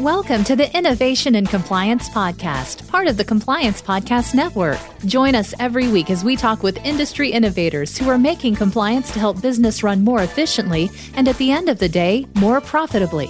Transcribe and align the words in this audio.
Welcome 0.00 0.42
to 0.44 0.56
the 0.56 0.76
Innovation 0.76 1.36
and 1.36 1.48
Compliance 1.48 2.08
Podcast, 2.08 2.88
part 2.88 3.06
of 3.06 3.16
the 3.16 3.24
Compliance 3.24 3.80
Podcast 3.80 4.34
Network. 4.34 4.80
Join 5.06 5.36
us 5.36 5.54
every 5.60 5.86
week 5.86 6.10
as 6.10 6.24
we 6.24 6.34
talk 6.34 6.64
with 6.64 6.84
industry 6.84 7.30
innovators 7.30 7.96
who 7.96 8.08
are 8.08 8.18
making 8.18 8.56
compliance 8.56 9.12
to 9.12 9.20
help 9.20 9.40
business 9.40 9.84
run 9.84 10.02
more 10.02 10.24
efficiently 10.24 10.90
and 11.14 11.28
at 11.28 11.38
the 11.38 11.52
end 11.52 11.68
of 11.68 11.78
the 11.78 11.88
day, 11.88 12.26
more 12.34 12.60
profitably. 12.60 13.28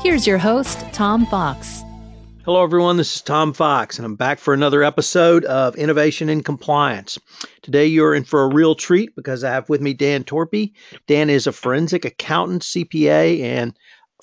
Here's 0.00 0.28
your 0.28 0.38
host, 0.38 0.78
Tom 0.92 1.26
Fox. 1.26 1.82
Hello, 2.44 2.62
everyone. 2.62 2.96
This 2.96 3.16
is 3.16 3.22
Tom 3.22 3.52
Fox, 3.52 3.98
and 3.98 4.06
I'm 4.06 4.14
back 4.14 4.38
for 4.38 4.54
another 4.54 4.84
episode 4.84 5.44
of 5.46 5.74
Innovation 5.74 6.28
and 6.28 6.44
Compliance. 6.44 7.18
Today, 7.62 7.86
you're 7.86 8.14
in 8.14 8.22
for 8.22 8.44
a 8.44 8.54
real 8.54 8.76
treat 8.76 9.16
because 9.16 9.42
I 9.42 9.50
have 9.50 9.68
with 9.68 9.80
me 9.80 9.92
Dan 9.92 10.22
Torpey. 10.22 10.72
Dan 11.08 11.28
is 11.28 11.48
a 11.48 11.52
forensic 11.52 12.04
accountant, 12.04 12.62
CPA, 12.62 13.42
and 13.42 13.76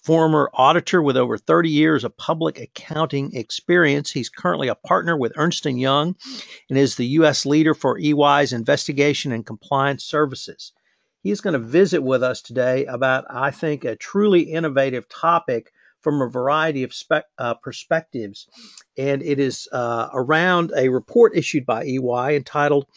former 0.04 0.50
auditor 0.54 1.02
with 1.02 1.16
over 1.16 1.38
30 1.38 1.70
years 1.70 2.04
of 2.04 2.18
public 2.18 2.60
accounting 2.60 3.34
experience. 3.36 4.12
He's 4.12 4.30
currently 4.30 4.68
a 4.68 4.76
partner 4.76 5.16
with 5.16 5.32
Ernst 5.38 5.66
& 5.66 5.66
Young 5.66 6.16
and 6.70 6.78
is 6.78 6.96
the 6.96 7.06
U.S. 7.08 7.46
leader 7.46 7.74
for 7.74 7.98
EY's 7.98 8.52
investigation 8.52 9.32
and 9.32 9.46
compliance 9.46 10.04
services. 10.04 10.74
He's 11.22 11.40
going 11.40 11.54
to 11.54 11.60
visit 11.60 12.04
with 12.04 12.22
us 12.22 12.42
today 12.42 12.86
about, 12.86 13.24
I 13.30 13.52
think, 13.52 13.86
a 13.86 13.96
truly 13.96 14.42
innovative 14.42 15.08
topic 15.08 15.72
from 16.02 16.22
a 16.22 16.30
variety 16.30 16.84
of 16.84 16.94
spe- 16.94 17.30
uh, 17.38 17.54
perspectives. 17.54 18.46
And 18.98 19.24
it 19.24 19.40
is 19.40 19.70
uh, 19.72 20.10
around 20.14 20.74
a 20.76 20.90
report 20.90 21.38
issued 21.38 21.66
by 21.66 21.86
EY 21.86 22.36
entitled, 22.36 22.88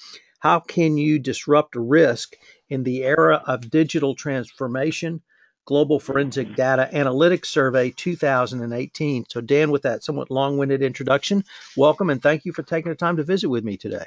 How 0.41 0.59
Can 0.59 0.98
You 0.98 1.20
Disrupt 1.20 1.77
Risk 1.77 2.34
in 2.69 2.83
the 2.83 3.05
Era 3.05 3.45
of 3.47 3.70
Digital 3.70 4.16
Transformation? 4.16 5.23
Global 5.66 6.01
Forensic 6.01 6.55
Data 6.55 6.88
Analytics 6.93 7.47
Survey 7.47 7.91
2018. 7.91 9.27
So, 9.29 9.41
Dan, 9.41 9.70
with 9.70 9.83
that 9.83 10.02
somewhat 10.02 10.30
long 10.30 10.56
winded 10.56 10.80
introduction, 10.80 11.45
welcome 11.77 12.09
and 12.09 12.23
thank 12.23 12.45
you 12.45 12.52
for 12.52 12.62
taking 12.62 12.89
the 12.89 12.97
time 12.97 13.17
to 13.19 13.25
visit 13.25 13.50
with 13.50 13.64
me 13.64 13.77
today. 13.77 14.06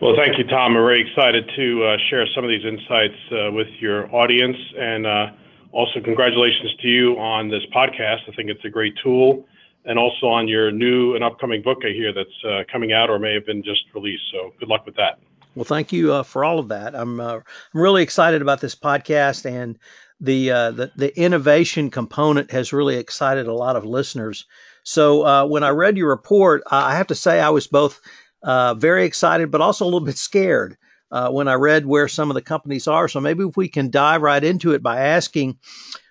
Well, 0.00 0.14
thank 0.16 0.36
you, 0.38 0.44
Tom. 0.44 0.76
I'm 0.76 0.82
very 0.82 1.00
excited 1.00 1.48
to 1.56 1.84
uh, 1.84 1.96
share 2.10 2.26
some 2.34 2.44
of 2.44 2.50
these 2.50 2.64
insights 2.64 3.14
uh, 3.30 3.52
with 3.52 3.68
your 3.78 4.12
audience. 4.14 4.56
And 4.78 5.06
uh, 5.06 5.26
also, 5.72 6.00
congratulations 6.02 6.74
to 6.80 6.88
you 6.88 7.18
on 7.18 7.48
this 7.48 7.62
podcast. 7.74 8.28
I 8.28 8.34
think 8.34 8.50
it's 8.50 8.64
a 8.64 8.70
great 8.70 8.94
tool. 9.02 9.46
And 9.86 9.98
also 9.98 10.26
on 10.26 10.48
your 10.48 10.72
new 10.72 11.14
and 11.14 11.22
upcoming 11.22 11.60
book 11.62 11.82
I 11.84 11.92
hear 11.92 12.12
that's 12.12 12.44
uh, 12.48 12.62
coming 12.72 12.92
out 12.92 13.10
or 13.10 13.18
may 13.18 13.34
have 13.34 13.44
been 13.44 13.62
just 13.62 13.82
released. 13.94 14.24
So, 14.32 14.54
good 14.58 14.68
luck 14.68 14.86
with 14.86 14.96
that. 14.96 15.20
Well, 15.54 15.64
thank 15.64 15.92
you 15.92 16.12
uh, 16.12 16.22
for 16.22 16.44
all 16.44 16.58
of 16.58 16.68
that. 16.68 16.94
I'm 16.94 17.20
uh, 17.20 17.36
I'm 17.36 17.80
really 17.80 18.02
excited 18.02 18.42
about 18.42 18.60
this 18.60 18.74
podcast, 18.74 19.46
and 19.46 19.78
the, 20.20 20.50
uh, 20.50 20.70
the 20.72 20.92
the 20.96 21.18
innovation 21.18 21.90
component 21.90 22.50
has 22.50 22.72
really 22.72 22.96
excited 22.96 23.46
a 23.46 23.52
lot 23.54 23.76
of 23.76 23.84
listeners. 23.84 24.46
So 24.82 25.24
uh, 25.24 25.46
when 25.46 25.62
I 25.62 25.70
read 25.70 25.96
your 25.96 26.08
report, 26.10 26.62
I 26.70 26.96
have 26.96 27.08
to 27.08 27.14
say 27.14 27.40
I 27.40 27.50
was 27.50 27.66
both 27.66 28.00
uh, 28.42 28.74
very 28.74 29.04
excited, 29.04 29.50
but 29.50 29.60
also 29.60 29.84
a 29.84 29.86
little 29.86 30.00
bit 30.00 30.18
scared 30.18 30.76
uh, 31.10 31.30
when 31.30 31.48
I 31.48 31.54
read 31.54 31.86
where 31.86 32.08
some 32.08 32.30
of 32.30 32.34
the 32.34 32.42
companies 32.42 32.88
are. 32.88 33.08
So 33.08 33.20
maybe 33.20 33.44
if 33.44 33.56
we 33.56 33.68
can 33.68 33.90
dive 33.90 34.22
right 34.22 34.42
into 34.42 34.72
it 34.72 34.82
by 34.82 35.00
asking. 35.00 35.58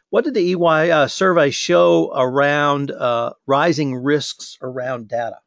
What 0.10 0.26
did 0.26 0.36
the 0.36 0.54
EY 0.54 1.08
survey 1.08 1.50
show 1.50 2.14
around 2.16 2.92
rising 3.48 3.96
risks 3.96 4.60
around 4.62 5.08
data? 5.08 5.38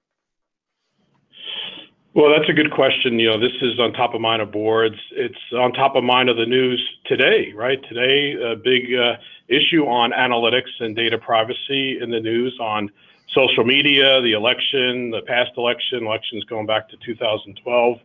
Well, 2.16 2.30
that's 2.30 2.48
a 2.48 2.54
good 2.54 2.70
question. 2.70 3.18
You 3.18 3.28
know, 3.28 3.38
this 3.38 3.52
is 3.60 3.78
on 3.78 3.92
top 3.92 4.14
of 4.14 4.22
mind 4.22 4.40
of 4.40 4.50
boards. 4.50 4.96
It's 5.10 5.36
on 5.52 5.74
top 5.74 5.96
of 5.96 6.02
mind 6.02 6.30
of 6.30 6.38
the 6.38 6.46
news 6.46 6.82
today, 7.04 7.52
right? 7.54 7.78
Today, 7.90 8.32
a 8.42 8.56
big 8.56 8.84
uh, 8.94 9.16
issue 9.48 9.84
on 9.84 10.12
analytics 10.12 10.70
and 10.80 10.96
data 10.96 11.18
privacy 11.18 11.98
in 12.00 12.10
the 12.10 12.18
news 12.18 12.56
on 12.58 12.90
social 13.34 13.64
media, 13.64 14.22
the 14.22 14.32
election, 14.32 15.10
the 15.10 15.20
past 15.26 15.50
election, 15.58 16.06
elections 16.06 16.42
going 16.44 16.64
back 16.64 16.88
to 16.88 16.96
2012. 17.04 17.98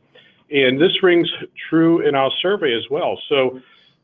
And 0.52 0.82
this 0.82 1.02
rings 1.02 1.32
true 1.70 2.06
in 2.06 2.14
our 2.14 2.32
survey 2.42 2.74
as 2.76 2.84
well. 2.92 3.18
So 3.30 3.62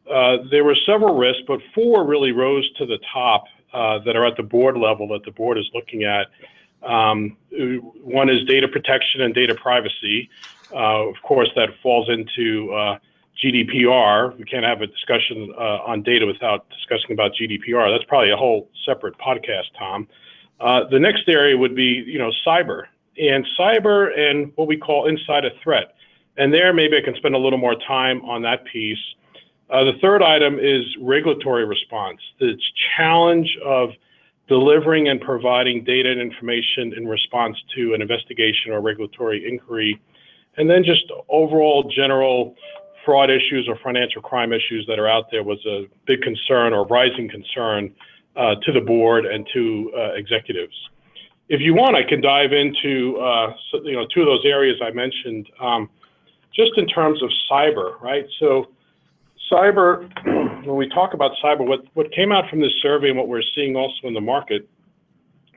uh, 0.09 0.37
there 0.49 0.63
were 0.63 0.77
several 0.85 1.17
risks, 1.17 1.43
but 1.45 1.59
four 1.75 2.07
really 2.07 2.31
rose 2.31 2.71
to 2.75 2.85
the 2.85 2.99
top 3.11 3.43
uh, 3.73 3.99
that 4.05 4.15
are 4.15 4.25
at 4.25 4.37
the 4.37 4.43
board 4.43 4.77
level 4.77 5.09
that 5.09 5.25
the 5.25 5.31
board 5.31 5.57
is 5.57 5.69
looking 5.73 6.05
at. 6.05 6.27
Um, 6.83 7.37
one 8.03 8.29
is 8.29 8.43
data 8.45 8.67
protection 8.67 9.21
and 9.21 9.33
data 9.33 9.55
privacy. 9.55 10.29
Uh, 10.73 11.07
of 11.07 11.15
course, 11.23 11.49
that 11.55 11.69
falls 11.81 12.09
into 12.09 12.71
uh, 12.73 12.97
GDPR. 13.43 14.37
We 14.37 14.45
can't 14.45 14.65
have 14.65 14.81
a 14.81 14.87
discussion 14.87 15.53
uh, 15.57 15.79
on 15.85 16.03
data 16.03 16.25
without 16.25 16.69
discussing 16.69 17.11
about 17.11 17.31
GDPR. 17.39 17.93
That's 17.93 18.07
probably 18.07 18.31
a 18.31 18.37
whole 18.37 18.69
separate 18.85 19.17
podcast, 19.17 19.67
Tom. 19.77 20.07
Uh, 20.59 20.81
the 20.89 20.99
next 20.99 21.27
area 21.27 21.57
would 21.57 21.75
be, 21.75 22.03
you 22.05 22.17
know, 22.17 22.31
cyber 22.45 22.83
and 23.17 23.45
cyber 23.59 24.17
and 24.17 24.51
what 24.55 24.67
we 24.67 24.77
call 24.77 25.07
insider 25.07 25.49
threat. 25.63 25.95
And 26.37 26.53
there, 26.53 26.73
maybe 26.73 26.97
I 26.97 27.01
can 27.01 27.15
spend 27.15 27.35
a 27.35 27.37
little 27.37 27.59
more 27.59 27.75
time 27.75 28.23
on 28.23 28.41
that 28.43 28.65
piece. 28.65 28.99
Uh, 29.69 29.83
the 29.83 29.93
third 30.01 30.21
item 30.21 30.59
is 30.59 30.83
regulatory 31.01 31.65
response. 31.65 32.19
The 32.39 32.57
challenge 32.95 33.57
of 33.65 33.89
delivering 34.47 35.09
and 35.09 35.19
providing 35.19 35.83
data 35.83 36.09
and 36.09 36.21
information 36.21 36.93
in 36.95 37.07
response 37.07 37.57
to 37.75 37.93
an 37.93 38.01
investigation 38.01 38.71
or 38.71 38.81
regulatory 38.81 39.47
inquiry, 39.47 39.99
and 40.57 40.69
then 40.69 40.83
just 40.83 41.03
overall 41.29 41.91
general 41.93 42.55
fraud 43.05 43.29
issues 43.29 43.67
or 43.69 43.77
financial 43.83 44.21
crime 44.21 44.51
issues 44.51 44.85
that 44.87 44.99
are 44.99 45.07
out 45.07 45.25
there 45.31 45.43
was 45.43 45.59
a 45.65 45.85
big 46.05 46.21
concern 46.21 46.73
or 46.73 46.85
rising 46.87 47.29
concern 47.29 47.93
uh, 48.35 48.55
to 48.63 48.71
the 48.71 48.81
board 48.81 49.25
and 49.25 49.47
to 49.53 49.91
uh, 49.97 50.13
executives. 50.13 50.75
If 51.49 51.61
you 51.61 51.73
want, 51.73 51.95
I 51.95 52.03
can 52.03 52.21
dive 52.21 52.51
into 52.51 53.17
uh, 53.17 53.53
you 53.83 53.93
know 53.93 54.05
two 54.13 54.21
of 54.21 54.27
those 54.27 54.45
areas 54.45 54.77
I 54.83 54.91
mentioned, 54.91 55.47
um, 55.61 55.89
just 56.53 56.71
in 56.77 56.87
terms 56.87 57.23
of 57.23 57.29
cyber, 57.49 57.99
right? 58.01 58.25
So 58.39 58.67
cyber, 59.51 60.09
when 60.67 60.77
we 60.77 60.89
talk 60.89 61.13
about 61.13 61.31
cyber, 61.43 61.65
what, 61.65 61.81
what 61.93 62.11
came 62.11 62.31
out 62.31 62.49
from 62.49 62.59
this 62.59 62.73
survey 62.81 63.09
and 63.09 63.17
what 63.17 63.27
we're 63.27 63.41
seeing 63.55 63.75
also 63.75 64.07
in 64.07 64.13
the 64.13 64.21
market, 64.21 64.69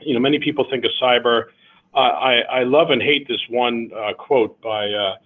you 0.00 0.14
know, 0.14 0.20
many 0.20 0.38
people 0.38 0.66
think 0.70 0.84
of 0.84 0.90
cyber. 1.02 1.46
Uh, 1.94 1.98
I, 1.98 2.34
I 2.50 2.62
love 2.62 2.90
and 2.90 3.02
hate 3.02 3.26
this 3.28 3.40
one 3.48 3.90
uh, 3.94 4.14
quote 4.14 4.60
by 4.60 4.88
uh, 4.88 5.16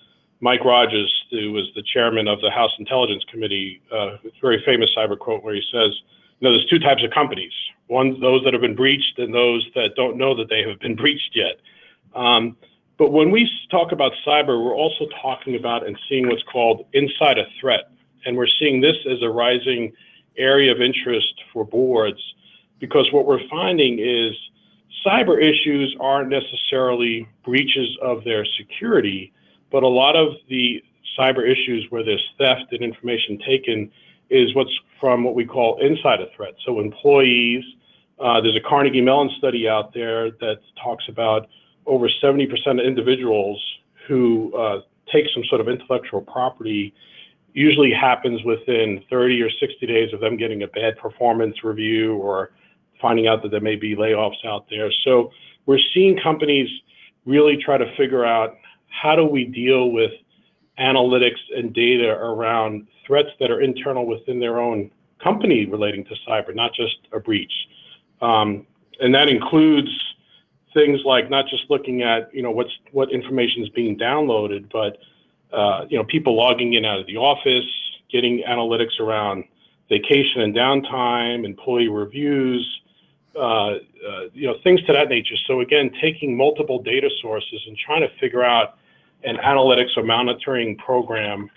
Mike 0.40 0.64
Rogers, 0.64 1.12
who 1.30 1.52
was 1.52 1.70
the 1.74 1.82
chairman 1.92 2.26
of 2.26 2.40
the 2.40 2.50
House 2.50 2.72
Intelligence 2.78 3.24
Committee. 3.30 3.80
Uh, 3.92 4.14
a 4.14 4.18
very 4.40 4.62
famous 4.64 4.90
cyber 4.96 5.18
quote 5.18 5.44
where 5.44 5.54
he 5.54 5.62
says, 5.72 5.90
you 6.40 6.48
know, 6.48 6.52
there's 6.52 6.66
two 6.66 6.78
types 6.78 7.04
of 7.04 7.10
companies. 7.10 7.52
One, 7.86 8.18
those 8.20 8.42
that 8.44 8.52
have 8.54 8.62
been 8.62 8.74
breached 8.74 9.18
and 9.18 9.32
those 9.32 9.66
that 9.74 9.94
don't 9.94 10.16
know 10.16 10.34
that 10.36 10.48
they 10.48 10.62
have 10.66 10.80
been 10.80 10.96
breached 10.96 11.32
yet. 11.34 11.60
Um, 12.14 12.56
but 12.96 13.12
when 13.12 13.30
we 13.30 13.50
talk 13.70 13.92
about 13.92 14.12
cyber, 14.26 14.64
we're 14.64 14.74
also 14.74 15.06
talking 15.20 15.56
about 15.56 15.86
and 15.86 15.98
seeing 16.08 16.28
what's 16.28 16.42
called 16.44 16.86
insider 16.92 17.44
threat 17.60 17.90
and 18.24 18.36
we're 18.36 18.48
seeing 18.58 18.80
this 18.80 18.96
as 19.10 19.22
a 19.22 19.28
rising 19.28 19.92
area 20.36 20.72
of 20.72 20.80
interest 20.80 21.34
for 21.52 21.64
boards 21.64 22.20
because 22.80 23.10
what 23.12 23.26
we're 23.26 23.46
finding 23.48 23.98
is 23.98 24.34
cyber 25.06 25.40
issues 25.40 25.96
aren't 26.00 26.28
necessarily 26.28 27.28
breaches 27.44 27.96
of 28.02 28.24
their 28.24 28.44
security, 28.58 29.32
but 29.70 29.82
a 29.82 29.88
lot 29.88 30.16
of 30.16 30.34
the 30.48 30.82
cyber 31.18 31.48
issues 31.48 31.86
where 31.90 32.04
there's 32.04 32.24
theft 32.38 32.72
and 32.72 32.82
information 32.82 33.38
taken 33.46 33.90
is 34.30 34.54
what's 34.54 34.72
from 35.00 35.22
what 35.22 35.34
we 35.34 35.44
call 35.44 35.78
insider 35.80 36.26
threats. 36.34 36.56
So 36.64 36.80
employees, 36.80 37.62
uh, 38.18 38.40
there's 38.40 38.56
a 38.56 38.68
Carnegie 38.68 39.00
Mellon 39.00 39.30
study 39.38 39.68
out 39.68 39.92
there 39.92 40.30
that 40.30 40.60
talks 40.82 41.04
about 41.08 41.48
over 41.86 42.08
70% 42.22 42.48
of 42.66 42.78
individuals 42.80 43.62
who 44.08 44.54
uh, 44.56 44.80
take 45.12 45.26
some 45.34 45.44
sort 45.44 45.60
of 45.60 45.68
intellectual 45.68 46.22
property 46.22 46.94
usually 47.54 47.92
happens 47.92 48.42
within 48.44 49.02
30 49.08 49.40
or 49.40 49.48
60 49.48 49.86
days 49.86 50.12
of 50.12 50.20
them 50.20 50.36
getting 50.36 50.64
a 50.64 50.66
bad 50.66 50.98
performance 50.98 51.64
review 51.64 52.16
or 52.16 52.50
finding 53.00 53.26
out 53.28 53.42
that 53.42 53.50
there 53.50 53.60
may 53.60 53.76
be 53.76 53.94
layoffs 53.94 54.44
out 54.44 54.66
there. 54.68 54.92
So 55.04 55.30
we're 55.66 55.80
seeing 55.94 56.18
companies 56.18 56.68
really 57.24 57.56
try 57.56 57.78
to 57.78 57.96
figure 57.96 58.24
out 58.24 58.56
how 58.88 59.16
do 59.16 59.24
we 59.24 59.44
deal 59.44 59.90
with 59.90 60.10
analytics 60.78 61.38
and 61.56 61.72
data 61.72 62.10
around 62.10 62.88
threats 63.06 63.30
that 63.38 63.50
are 63.50 63.60
internal 63.60 64.04
within 64.04 64.40
their 64.40 64.60
own 64.60 64.90
company 65.22 65.64
relating 65.64 66.04
to 66.06 66.14
cyber, 66.28 66.54
not 66.54 66.74
just 66.74 66.96
a 67.12 67.20
breach. 67.20 67.52
Um, 68.20 68.66
and 69.00 69.14
that 69.14 69.28
includes 69.28 69.88
things 70.72 71.00
like 71.04 71.30
not 71.30 71.46
just 71.48 71.64
looking 71.70 72.02
at 72.02 72.34
you 72.34 72.42
know 72.42 72.50
what's 72.50 72.72
what 72.90 73.12
information 73.12 73.62
is 73.62 73.68
being 73.70 73.96
downloaded, 73.96 74.70
but 74.72 74.98
uh, 75.54 75.86
you 75.88 75.96
know, 75.96 76.04
people 76.04 76.36
logging 76.36 76.74
in 76.74 76.84
out 76.84 77.00
of 77.00 77.06
the 77.06 77.16
office, 77.16 77.64
getting 78.10 78.42
analytics 78.48 78.98
around 79.00 79.44
vacation 79.88 80.40
and 80.42 80.54
downtime, 80.54 81.44
employee 81.44 81.88
reviews, 81.88 82.80
uh, 83.36 83.40
uh, 83.40 83.76
you 84.32 84.46
know, 84.46 84.56
things 84.62 84.82
to 84.84 84.92
that 84.92 85.08
nature. 85.08 85.36
So 85.46 85.60
again, 85.60 85.90
taking 86.00 86.36
multiple 86.36 86.82
data 86.82 87.10
sources 87.20 87.60
and 87.66 87.76
trying 87.76 88.02
to 88.02 88.08
figure 88.20 88.44
out 88.44 88.78
an 89.24 89.36
analytics 89.36 89.96
or 89.96 90.02
monitoring 90.02 90.76
program 90.76 91.50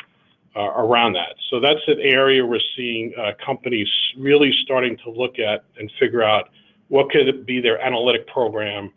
uh, 0.55 0.61
around 0.61 1.13
that. 1.13 1.35
So 1.49 1.59
that's 1.59 1.81
an 1.87 1.99
area 2.01 2.45
we're 2.45 2.59
seeing 2.75 3.13
uh, 3.17 3.31
companies 3.45 3.89
really 4.17 4.51
starting 4.63 4.97
to 5.03 5.11
look 5.11 5.39
at 5.39 5.63
and 5.77 5.91
figure 5.99 6.23
out 6.23 6.49
what 6.87 7.11
could 7.11 7.45
be 7.45 7.61
their 7.61 7.79
analytic 7.79 8.27
program 8.27 8.91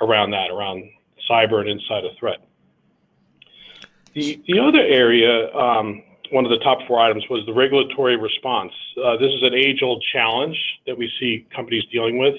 around 0.00 0.30
that, 0.32 0.50
around 0.50 0.90
cyber 1.30 1.60
and 1.60 1.68
insider 1.68 2.08
threat. 2.18 2.38
The, 4.14 4.40
the 4.46 4.60
other 4.60 4.80
area, 4.80 5.52
um, 5.54 6.02
one 6.30 6.44
of 6.44 6.50
the 6.50 6.58
top 6.58 6.78
four 6.86 7.00
items 7.00 7.24
was 7.28 7.44
the 7.46 7.52
regulatory 7.52 8.16
response. 8.16 8.72
Uh, 9.02 9.16
this 9.16 9.32
is 9.32 9.42
an 9.42 9.54
age 9.54 9.82
old 9.82 10.04
challenge 10.12 10.56
that 10.86 10.96
we 10.96 11.10
see 11.18 11.46
companies 11.54 11.84
dealing 11.92 12.18
with, 12.18 12.36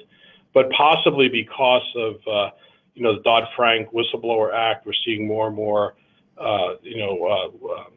but 0.53 0.69
possibly 0.71 1.27
because 1.27 1.85
of 1.97 2.15
uh, 2.27 2.49
you 2.93 3.03
know 3.03 3.15
the 3.15 3.21
Dodd 3.23 3.43
Frank 3.55 3.89
Whistleblower 3.91 4.53
Act, 4.53 4.85
we're 4.85 4.93
seeing 5.05 5.27
more 5.27 5.47
and 5.47 5.55
more 5.55 5.95
uh, 6.37 6.75
you 6.81 6.97
know 6.97 7.25
uh, 7.25 7.73
um, 7.73 7.91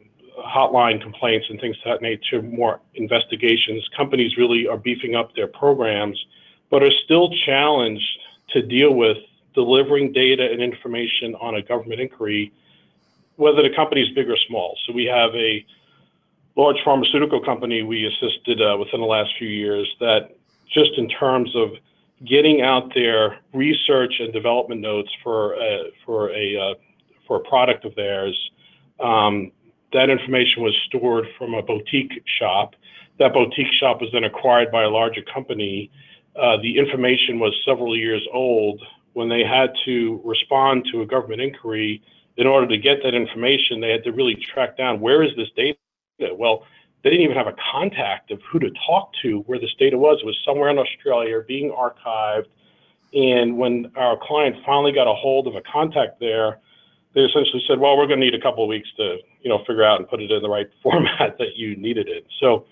hotline 0.45 1.01
complaints 1.01 1.47
and 1.49 1.59
things 1.59 1.77
of 1.85 1.93
that 1.93 2.01
nature, 2.01 2.41
more 2.41 2.81
investigations. 2.95 3.87
Companies 3.95 4.37
really 4.37 4.67
are 4.67 4.77
beefing 4.77 5.15
up 5.15 5.33
their 5.35 5.47
programs, 5.47 6.19
but 6.69 6.83
are 6.83 6.91
still 7.05 7.33
challenged 7.45 8.19
to 8.49 8.61
deal 8.61 8.93
with 8.93 9.17
delivering 9.53 10.11
data 10.11 10.49
and 10.51 10.61
information 10.61 11.35
on 11.35 11.55
a 11.55 11.61
government 11.61 11.99
inquiry, 11.99 12.51
whether 13.39 13.63
the 13.63 13.73
company 13.73 14.01
is 14.01 14.09
big 14.09 14.29
or 14.29 14.37
small. 14.47 14.77
So 14.85 14.91
we 14.91 15.05
have 15.05 15.33
a 15.33 15.65
large 16.57 16.75
pharmaceutical 16.83 17.39
company 17.39 17.83
we 17.83 18.05
assisted 18.05 18.61
uh, 18.61 18.75
within 18.77 18.99
the 18.99 19.07
last 19.07 19.31
few 19.39 19.47
years 19.47 19.87
that 20.01 20.35
just 20.71 20.91
in 20.97 21.07
terms 21.07 21.55
of 21.55 21.69
getting 22.27 22.61
out 22.61 22.93
their 22.93 23.39
research 23.53 24.15
and 24.19 24.33
development 24.33 24.81
notes 24.81 25.09
for 25.23 25.53
a, 25.53 25.89
for 26.05 26.31
a 26.31 26.57
uh, 26.57 26.73
for 27.25 27.37
a 27.37 27.39
product 27.47 27.85
of 27.85 27.95
theirs, 27.95 28.37
um, 28.99 29.51
that 29.93 30.09
information 30.09 30.61
was 30.61 30.75
stored 30.87 31.25
from 31.37 31.53
a 31.53 31.61
boutique 31.61 32.21
shop. 32.39 32.75
That 33.19 33.33
boutique 33.33 33.71
shop 33.79 34.01
was 34.01 34.09
then 34.11 34.25
acquired 34.25 34.69
by 34.69 34.83
a 34.83 34.89
larger 34.89 35.21
company. 35.33 35.89
Uh, 36.35 36.57
the 36.61 36.77
information 36.77 37.39
was 37.39 37.53
several 37.63 37.95
years 37.95 38.25
old. 38.33 38.81
When 39.13 39.29
they 39.29 39.43
had 39.43 39.71
to 39.85 40.21
respond 40.25 40.87
to 40.91 41.01
a 41.01 41.05
government 41.05 41.41
inquiry, 41.41 42.01
in 42.39 42.47
order 42.47 42.65
to 42.67 42.77
get 42.77 43.03
that 43.03 43.13
information, 43.13 43.81
they 43.81 43.89
had 43.89 44.03
to 44.05 44.11
really 44.11 44.33
track 44.35 44.77
down 44.77 45.01
where 45.01 45.21
is 45.21 45.35
this 45.35 45.49
data? 45.57 45.77
Well, 46.33 46.63
they 47.03 47.09
didn't 47.09 47.25
even 47.25 47.35
have 47.35 47.47
a 47.47 47.55
contact 47.71 48.31
of 48.31 48.39
who 48.49 48.59
to 48.59 48.71
talk 48.87 49.11
to 49.21 49.39
where 49.41 49.59
this 49.59 49.73
data 49.77 49.97
was. 49.97 50.19
It 50.21 50.25
was 50.25 50.39
somewhere 50.45 50.69
in 50.69 50.77
Australia 50.77 51.41
being 51.45 51.71
archived. 51.71 52.47
And 53.13 53.57
when 53.57 53.91
our 53.97 54.17
client 54.17 54.55
finally 54.65 54.93
got 54.93 55.07
a 55.07 55.13
hold 55.13 55.47
of 55.47 55.55
a 55.55 55.61
contact 55.61 56.21
there, 56.21 56.59
they 57.13 57.21
essentially 57.21 57.61
said, 57.67 57.77
well, 57.77 57.97
we're 57.97 58.07
going 58.07 58.19
to 58.21 58.25
need 58.25 58.35
a 58.35 58.41
couple 58.41 58.63
of 58.63 58.69
weeks 58.69 58.87
to, 58.97 59.17
you 59.41 59.49
know, 59.49 59.59
figure 59.59 59.83
out 59.83 59.99
and 59.99 60.07
put 60.07 60.21
it 60.21 60.31
in 60.31 60.41
the 60.41 60.49
right 60.49 60.69
format 60.83 61.37
that 61.39 61.57
you 61.57 61.75
needed 61.75 62.07
it. 62.07 62.25
So 62.39 62.65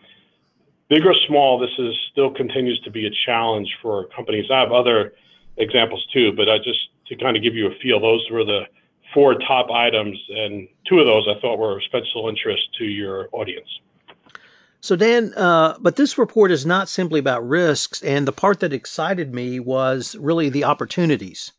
big 0.89 1.05
or 1.05 1.15
small, 1.27 1.59
this 1.59 1.77
is 1.77 1.93
still 2.11 2.31
continues 2.31 2.79
to 2.81 2.91
be 2.91 3.05
a 3.05 3.11
challenge 3.25 3.75
for 3.81 4.07
companies. 4.15 4.45
I 4.49 4.59
have 4.61 4.71
other 4.71 5.13
examples 5.57 6.05
too, 6.13 6.31
but 6.31 6.47
I 6.47 6.57
just 6.57 6.89
to 7.07 7.15
kind 7.17 7.35
of 7.35 7.43
give 7.43 7.55
you 7.55 7.67
a 7.67 7.75
feel, 7.81 7.99
those 7.99 8.25
were 8.31 8.45
the 8.45 8.61
four 9.17 9.33
top 9.33 9.71
items, 9.71 10.15
and 10.29 10.67
two 10.87 10.99
of 10.99 11.07
those 11.07 11.27
I 11.27 11.39
thought 11.41 11.57
were 11.57 11.77
of 11.77 11.83
special 11.83 12.29
interest 12.29 12.61
to 12.77 12.85
your 12.85 13.29
audience. 13.31 13.79
So, 14.79 14.95
Dan, 14.95 15.33
uh, 15.35 15.75
but 15.79 15.95
this 15.95 16.19
report 16.19 16.51
is 16.51 16.67
not 16.67 16.87
simply 16.87 17.19
about 17.19 17.47
risks, 17.47 18.03
and 18.03 18.27
the 18.27 18.31
part 18.31 18.59
that 18.59 18.73
excited 18.73 19.33
me 19.33 19.59
was 19.59 20.15
really 20.19 20.49
the 20.49 20.65
opportunities 20.65 21.51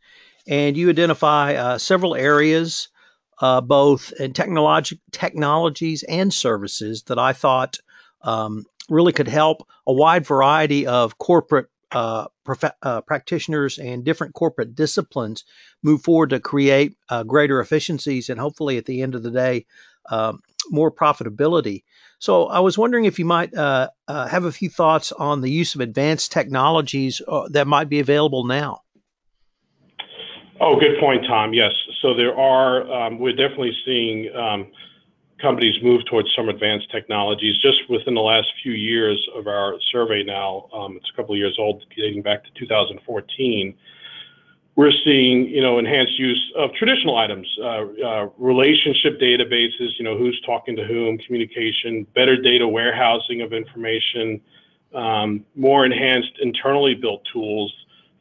and 0.48 0.76
you 0.76 0.88
identify 0.88 1.54
uh, 1.54 1.78
several 1.78 2.14
areas, 2.14 2.88
uh, 3.40 3.60
both 3.60 4.12
in 4.18 4.32
technology, 4.32 5.00
technologies 5.12 6.02
and 6.04 6.32
services 6.32 7.02
that 7.04 7.18
I 7.18 7.34
thought 7.34 7.78
um, 8.22 8.64
really 8.88 9.12
could 9.12 9.28
help 9.28 9.68
a 9.86 9.92
wide 9.92 10.26
variety 10.26 10.86
of 10.86 11.18
corporate 11.18 11.66
uh, 11.92 12.26
prof- 12.48 12.72
uh, 12.82 13.00
practitioners 13.02 13.78
and 13.78 14.04
different 14.04 14.34
corporate 14.34 14.74
disciplines 14.74 15.44
move 15.82 16.02
forward 16.02 16.30
to 16.30 16.40
create 16.40 16.96
uh, 17.10 17.22
greater 17.22 17.60
efficiencies 17.60 18.30
and 18.30 18.40
hopefully 18.40 18.78
at 18.78 18.86
the 18.86 19.02
end 19.02 19.14
of 19.14 19.22
the 19.22 19.30
day 19.30 19.66
um, 20.10 20.40
more 20.70 20.90
profitability. 20.90 21.84
So 22.18 22.46
I 22.46 22.60
was 22.60 22.78
wondering 22.78 23.04
if 23.04 23.18
you 23.18 23.26
might 23.26 23.54
uh, 23.54 23.90
have 24.08 24.44
a 24.44 24.52
few 24.52 24.70
thoughts 24.70 25.12
on 25.12 25.42
the 25.42 25.50
use 25.50 25.74
of 25.74 25.82
advanced 25.82 26.32
technologies 26.32 27.20
that 27.50 27.66
might 27.66 27.88
be 27.88 28.00
available 28.00 28.44
now. 28.44 28.80
Oh, 30.60 30.74
good 30.74 30.98
point, 30.98 31.24
Tom. 31.28 31.54
Yes. 31.54 31.72
So 32.02 32.14
there 32.14 32.36
are, 32.36 32.90
um, 32.90 33.18
we're 33.18 33.36
definitely 33.36 33.76
seeing 33.84 34.34
um, 34.34 34.66
companies 35.40 35.80
move 35.82 36.04
towards 36.06 36.28
some 36.34 36.48
advanced 36.48 36.90
technologies. 36.90 37.56
Just 37.62 37.88
within 37.88 38.14
the 38.14 38.20
last 38.20 38.48
few 38.62 38.72
years 38.72 39.24
of 39.34 39.46
our 39.46 39.76
survey 39.92 40.22
now, 40.22 40.68
um, 40.72 40.96
it's 40.96 41.10
a 41.12 41.16
couple 41.16 41.34
of 41.34 41.38
years 41.38 41.56
old, 41.58 41.84
dating 41.96 42.22
back 42.22 42.44
to 42.44 42.50
2014. 42.58 43.74
We're 44.76 44.92
seeing, 45.04 45.48
you 45.48 45.60
know, 45.60 45.78
enhanced 45.78 46.18
use 46.18 46.52
of 46.56 46.72
traditional 46.74 47.16
items, 47.16 47.48
uh, 47.60 47.84
uh, 48.04 48.28
relationship 48.38 49.20
databases, 49.20 49.98
you 49.98 50.04
know, 50.04 50.16
who's 50.16 50.40
talking 50.46 50.76
to 50.76 50.84
whom, 50.84 51.18
communication, 51.18 52.06
better 52.14 52.36
data 52.40 52.66
warehousing 52.66 53.42
of 53.42 53.52
information, 53.52 54.40
um, 54.94 55.44
more 55.56 55.84
enhanced 55.84 56.32
internally 56.40 56.94
built 56.94 57.26
tools 57.32 57.72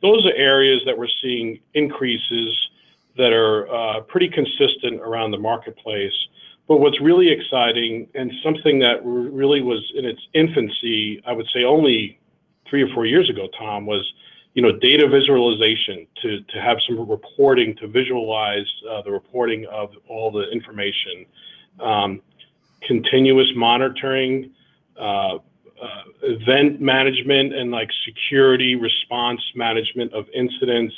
those 0.01 0.25
are 0.25 0.33
areas 0.33 0.81
that 0.85 0.97
we're 0.97 1.07
seeing 1.21 1.59
increases 1.73 2.69
that 3.17 3.33
are 3.33 3.67
uh, 3.73 4.01
pretty 4.01 4.29
consistent 4.29 5.01
around 5.01 5.31
the 5.31 5.39
marketplace. 5.39 6.13
But 6.67 6.81
what's 6.81 6.99
really 6.99 7.29
exciting 7.29 8.09
and 8.13 8.31
something 8.43 8.79
that 8.79 8.99
really 9.03 9.61
was 9.61 9.81
in 9.95 10.05
its 10.05 10.21
infancy, 10.33 11.21
I 11.25 11.31
would 11.31 11.47
say 11.53 11.63
only 11.63 12.19
three 12.69 12.81
or 12.81 12.89
four 12.93 13.05
years 13.05 13.29
ago, 13.29 13.47
Tom, 13.57 13.85
was 13.85 14.05
you 14.53 14.61
know 14.61 14.77
data 14.77 15.07
visualization 15.07 16.07
to 16.21 16.41
to 16.41 16.61
have 16.61 16.77
some 16.87 17.09
reporting 17.09 17.75
to 17.77 17.87
visualize 17.87 18.65
uh, 18.89 19.01
the 19.01 19.11
reporting 19.11 19.65
of 19.67 19.91
all 20.09 20.29
the 20.29 20.49
information, 20.51 21.25
um, 21.79 22.21
continuous 22.85 23.47
monitoring, 23.55 24.51
uh, 24.99 25.35
uh, 25.81 26.03
event 26.23 26.81
management 26.81 27.53
and 27.53 27.71
like 27.71 27.89
security 28.03 28.75
response 28.75 29.41
management 29.55 30.11
of 30.13 30.25
incidents 30.33 30.93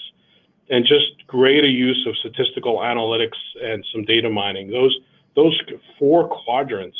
and 0.70 0.86
just 0.86 1.28
greater 1.28 1.68
use 1.68 2.06
of 2.08 2.16
statistical 2.18 2.78
analytics 2.78 3.38
and 3.62 3.86
some 3.92 4.04
data 4.06 4.30
mining. 4.30 4.70
Those 4.70 4.98
those 5.40 5.60
four 5.98 6.28
quadrants 6.44 6.98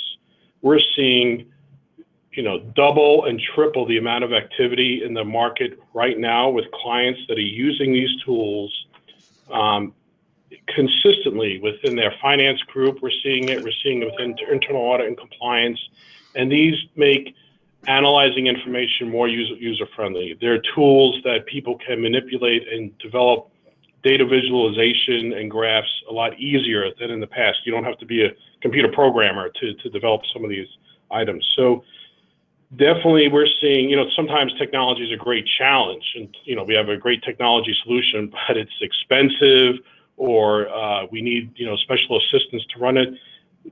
we're 0.62 0.80
seeing 0.96 1.46
you 2.34 2.44
know 2.44 2.60
double 2.76 3.26
and 3.26 3.42
triple 3.54 3.86
the 3.86 3.98
amount 3.98 4.24
of 4.24 4.32
activity 4.34 5.04
in 5.04 5.14
the 5.14 5.24
market 5.24 5.80
right 5.94 6.18
now 6.18 6.50
with 6.50 6.66
clients 6.72 7.20
that 7.28 7.38
are 7.38 7.52
using 7.66 7.92
these 7.94 8.12
tools 8.24 8.72
um, 9.52 9.94
consistently 10.68 11.60
within 11.60 11.96
their 11.96 12.14
finance 12.22 12.62
group. 12.64 13.00
We're 13.02 13.12
seeing 13.24 13.50
it. 13.50 13.62
We're 13.62 13.80
seeing 13.84 14.02
it 14.02 14.06
within 14.12 14.36
internal 14.52 14.82
audit 14.82 15.08
and 15.08 15.18
compliance. 15.18 15.80
And 16.36 16.52
these 16.52 16.76
make 16.96 17.36
analyzing 17.88 18.48
information 18.48 19.10
more 19.10 19.28
user, 19.28 19.56
user 19.56 19.88
friendly. 19.96 20.38
There 20.40 20.54
are 20.54 20.62
tools 20.76 21.20
that 21.24 21.46
people 21.46 21.78
can 21.86 22.02
manipulate 22.02 22.72
and 22.72 22.96
develop 23.00 23.50
data 24.04 24.26
visualization 24.26 25.34
and 25.34 25.52
graphs 25.52 25.90
a 26.10 26.14
lot 26.14 26.38
easier 26.40 26.90
than 27.00 27.12
in 27.12 27.20
the 27.20 27.28
past. 27.28 27.60
You 27.66 27.72
don't 27.72 27.84
have 27.84 27.98
to 28.00 28.06
be 28.06 28.24
a 28.24 28.30
computer 28.62 28.90
programmer 28.90 29.50
to, 29.50 29.74
to 29.74 29.90
develop 29.90 30.22
some 30.34 30.44
of 30.44 30.50
these 30.50 30.68
items. 31.12 31.48
So 31.56 31.84
definitely 32.76 33.28
we're 33.30 33.48
seeing, 33.62 33.90
you 33.90 33.96
know, 33.96 34.06
sometimes 34.16 34.54
technology 34.58 35.04
is 35.04 35.12
a 35.12 35.22
great 35.22 35.48
challenge 35.58 36.04
and, 36.16 36.36
you 36.46 36.56
know, 36.56 36.64
we 36.64 36.76
have 36.76 36.90
a 36.90 36.98
great 36.98 37.24
technology 37.24 37.76
solution, 37.84 38.32
but 38.48 38.58
it's 38.58 38.72
expensive 38.82 39.76
or 40.18 40.70
uh, 40.70 41.06
we 41.12 41.22
need, 41.22 41.52
you 41.56 41.66
know, 41.66 41.76
special 41.78 42.20
assistance 42.20 42.64
to 42.74 42.80
run 42.80 42.98
it. 42.98 43.10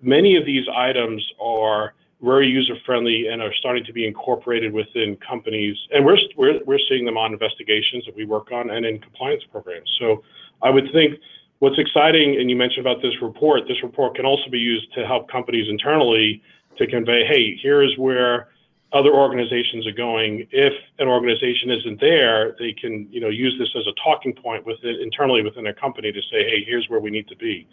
Many 0.02 0.36
of 0.36 0.46
these 0.46 0.66
items 0.74 1.26
are 1.42 1.94
very 2.22 2.48
user 2.48 2.76
friendly 2.86 3.28
and 3.28 3.42
are 3.42 3.54
starting 3.54 3.84
to 3.86 3.94
be 3.94 4.08
incorporated 4.08 4.74
within 4.74 5.16
companies. 5.18 5.78
And 5.92 6.06
we're, 6.06 6.18
we're, 6.36 6.60
we're 6.66 6.80
seeing 6.90 7.06
them 7.06 7.18
on 7.18 7.34
investigations 7.34 8.06
that 8.06 8.16
we 8.16 8.26
work 8.26 8.52
on 8.52 8.72
and 8.72 8.86
in 8.86 9.00
compliance 9.00 9.44
programs. 9.52 9.90
So 10.00 10.24
I 10.64 10.72
would 10.72 10.92
think 10.92 11.20
what's 11.60 11.78
exciting, 11.78 12.38
and 12.40 12.50
you 12.50 12.56
mentioned 12.56 12.86
about 12.86 13.02
this 13.02 13.14
report, 13.22 13.68
this 13.68 13.84
report 13.84 14.16
can 14.16 14.26
also 14.26 14.50
be 14.50 14.58
used 14.58 14.92
to 14.94 15.06
help 15.06 15.30
companies 15.30 15.68
internally 15.70 16.42
to 16.78 16.88
convey, 16.88 17.26
hey, 17.26 17.58
here's 17.62 17.96
where 17.98 18.50
other 18.94 19.14
organizations 19.14 19.86
are 19.86 19.92
going. 19.92 20.48
If 20.52 20.74
an 21.00 21.08
organization 21.08 21.72
isn't 21.72 22.00
there, 22.00 22.56
they 22.58 22.74
can 22.74 23.08
you 23.12 23.20
know 23.20 23.30
use 23.30 23.56
this 23.60 23.70
as 23.76 23.86
a 23.86 23.94
talking 24.02 24.34
point 24.34 24.66
within 24.66 24.98
internally 25.02 25.44
within 25.44 25.64
their 25.64 25.74
company 25.74 26.12
to 26.12 26.22
say, 26.32 26.44
hey, 26.50 26.64
here's 26.66 26.88
where 26.90 27.00
we 27.00 27.10
need 27.10 27.28
to 27.28 27.36
be. 27.36 27.68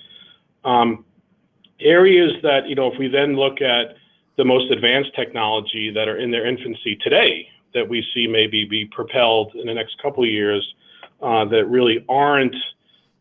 Um, 0.64 1.04
areas 1.80 2.32
that 2.42 2.66
you 2.68 2.74
know, 2.74 2.92
if 2.92 2.98
we 2.98 3.08
then 3.08 3.36
look 3.36 3.60
at 3.60 3.94
the 4.36 4.44
most 4.44 4.70
advanced 4.70 5.14
technology 5.14 5.90
that 5.90 6.08
are 6.08 6.18
in 6.18 6.30
their 6.30 6.46
infancy 6.46 6.96
today 7.02 7.48
that 7.72 7.88
we 7.88 8.04
see 8.14 8.26
maybe 8.26 8.64
be 8.64 8.86
propelled 8.86 9.54
in 9.54 9.66
the 9.66 9.74
next 9.74 10.00
couple 10.00 10.22
of 10.22 10.30
years 10.30 10.74
uh, 11.22 11.44
that 11.46 11.66
really 11.66 12.04
aren't 12.08 12.54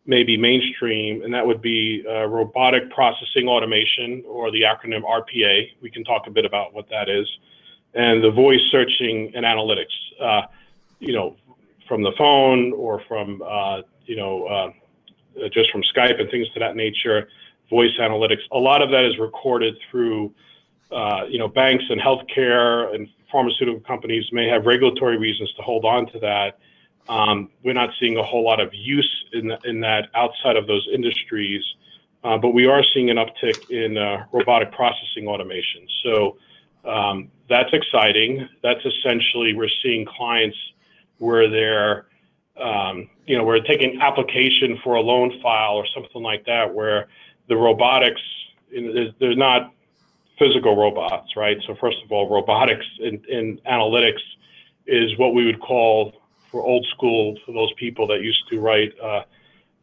maybe 0.06 0.36
mainstream, 0.38 1.24
and 1.24 1.34
that 1.34 1.46
would 1.46 1.62
be 1.62 2.04
uh, 2.08 2.26
robotic 2.26 2.90
processing 2.92 3.48
automation, 3.48 4.24
or 4.28 4.52
the 4.52 4.62
acronym 4.62 5.02
RPA. 5.04 5.70
We 5.82 5.90
can 5.90 6.04
talk 6.04 6.28
a 6.28 6.32
bit 6.32 6.46
about 6.46 6.74
what 6.74 6.90
that 6.90 7.10
is, 7.10 7.28
and 7.94 8.24
the 8.24 8.32
voice 8.32 8.60
searching 8.70 9.32
and 9.36 9.46
analytics. 9.46 9.86
Uh, 10.20 10.42
you 11.00 11.14
know, 11.14 11.36
from 11.88 12.04
the 12.04 12.12
phone 12.18 12.74
or 12.74 13.02
from 13.08 13.42
uh, 13.46 13.82
you 14.06 14.16
know 14.16 14.46
uh, 14.46 14.72
just 15.54 15.72
from 15.72 15.82
Skype 15.96 16.20
and 16.20 16.30
things 16.30 16.48
to 16.54 16.60
that 16.60 16.76
nature, 16.76 17.30
voice 17.70 17.92
analytics. 18.00 18.42
A 18.52 18.58
lot 18.58 18.82
of 18.82 18.90
that 18.92 19.06
is 19.06 19.18
recorded 19.18 19.76
through 19.90 20.34
uh, 20.94 21.26
you 21.28 21.40
know 21.40 21.48
banks 21.48 21.84
and 21.90 22.00
healthcare 22.00 22.94
and 22.94 23.08
pharmaceutical 23.32 23.82
companies 23.82 24.26
may 24.32 24.48
have 24.48 24.66
regulatory 24.66 25.18
reasons 25.18 25.52
to 25.56 25.62
hold 25.62 25.86
on 25.86 26.06
to 26.12 26.20
that. 26.20 26.60
Um, 27.10 27.50
we're 27.64 27.74
not 27.74 27.90
seeing 28.00 28.18
a 28.18 28.24
whole 28.24 28.46
lot 28.46 28.62
of 28.62 28.74
use 28.74 29.26
in, 29.34 29.48
the, 29.48 29.58
in 29.66 29.82
that 29.82 30.10
outside 30.16 30.56
of 30.56 30.68
those 30.68 30.88
industries, 30.94 31.62
uh, 32.24 32.38
but 32.38 32.50
we 32.50 32.66
are 32.66 32.82
seeing 32.94 33.10
an 33.10 33.18
uptick 33.18 33.70
in 33.70 33.98
uh, 33.98 34.26
robotic 34.32 34.72
processing 34.72 35.28
automation. 35.28 35.86
So 36.04 36.38
um, 36.86 37.30
that's 37.50 37.74
exciting. 37.74 38.48
That's 38.62 38.80
essentially 38.86 39.54
we're 39.54 39.70
seeing 39.82 40.06
clients 40.06 40.58
where 41.18 41.50
they're 41.50 42.06
um, 42.62 43.10
you 43.26 43.36
know 43.38 43.44
we're 43.44 43.62
taking 43.62 44.00
application 44.00 44.80
for 44.84 44.96
a 44.96 45.02
loan 45.02 45.42
file 45.42 45.74
or 45.74 45.88
something 45.94 46.22
like 46.22 46.46
that 46.46 46.72
where 46.72 47.08
the 47.48 47.56
robotics 47.56 48.22
there's 48.72 49.38
not 49.38 49.74
physical 50.40 50.76
robots, 50.76 51.36
right? 51.36 51.58
So 51.68 51.76
first 51.76 51.98
of 52.04 52.12
all, 52.12 52.30
robotics 52.30 52.86
in, 53.00 53.22
in 53.30 53.60
analytics 53.70 54.22
is 54.88 55.18
what 55.18 55.34
we 55.34 55.46
would 55.46 55.60
call 55.60 56.14
for 56.52 56.62
old 56.62 56.86
school 56.88 57.38
for 57.46 57.52
those 57.52 57.72
people 57.74 58.08
that 58.08 58.22
used 58.22 58.48
to 58.50 58.60
write 58.60 58.94
uh, 59.02 59.24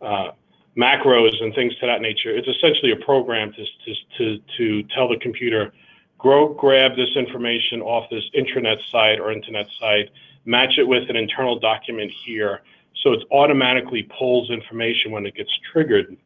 uh, 0.00 0.30
macros 0.76 1.42
and 1.42 1.54
things 1.54 1.74
to 1.76 1.86
that 1.86 2.00
nature. 2.00 2.30
It's 2.36 2.48
essentially 2.48 2.92
a 2.92 2.96
program 2.96 3.52
to, 3.52 3.64
to, 3.64 3.94
to, 4.18 4.42
to 4.56 4.82
tell 4.94 5.08
the 5.08 5.16
computer, 5.16 5.72
go 6.18 6.48
grab 6.48 6.96
this 6.96 7.10
information 7.16 7.80
off 7.80 8.08
this 8.10 8.24
intranet 8.36 8.78
site 8.90 9.18
or 9.20 9.32
internet 9.32 9.66
site, 9.78 10.10
match 10.44 10.78
it 10.78 10.86
with 10.86 11.08
an 11.10 11.16
internal 11.16 11.58
document 11.58 12.10
here. 12.24 12.62
So 13.02 13.12
it 13.12 13.22
automatically 13.32 14.08
pulls 14.18 14.50
information 14.50 15.10
when 15.10 15.26
it 15.26 15.34
gets 15.34 15.50
triggered. 15.72 16.16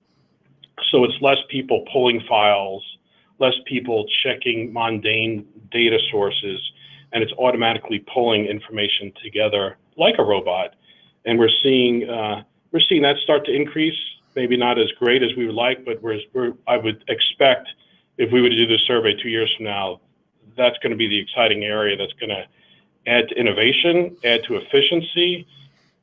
So 0.90 1.04
it's 1.04 1.14
less 1.20 1.38
people 1.48 1.84
pulling 1.92 2.20
files 2.28 2.82
less 3.38 3.54
people 3.66 4.06
checking 4.22 4.72
mundane 4.72 5.46
data 5.70 5.98
sources, 6.10 6.60
and 7.12 7.22
it's 7.22 7.32
automatically 7.32 8.04
pulling 8.12 8.46
information 8.46 9.12
together 9.22 9.76
like 9.96 10.16
a 10.18 10.24
robot. 10.24 10.74
And 11.24 11.38
we're 11.38 11.56
seeing 11.62 12.08
uh, 12.08 12.42
we're 12.72 12.80
seeing 12.88 13.02
that 13.02 13.16
start 13.18 13.44
to 13.46 13.52
increase. 13.54 13.98
Maybe 14.34 14.56
not 14.56 14.78
as 14.78 14.90
great 14.98 15.22
as 15.22 15.30
we 15.36 15.46
would 15.46 15.54
like, 15.54 15.84
but 15.84 16.02
we're, 16.02 16.18
we're, 16.32 16.54
I 16.66 16.76
would 16.76 17.04
expect 17.06 17.68
if 18.18 18.32
we 18.32 18.42
were 18.42 18.48
to 18.48 18.56
do 18.56 18.66
this 18.66 18.82
survey 18.86 19.14
two 19.14 19.28
years 19.28 19.52
from 19.56 19.66
now, 19.66 20.00
that's 20.56 20.76
going 20.78 20.90
to 20.90 20.96
be 20.96 21.08
the 21.08 21.18
exciting 21.18 21.64
area 21.64 21.96
that's 21.96 22.12
going 22.14 22.30
to 22.30 22.44
add 23.06 23.28
to 23.28 23.34
innovation, 23.36 24.16
add 24.24 24.42
to 24.44 24.56
efficiency, 24.56 25.46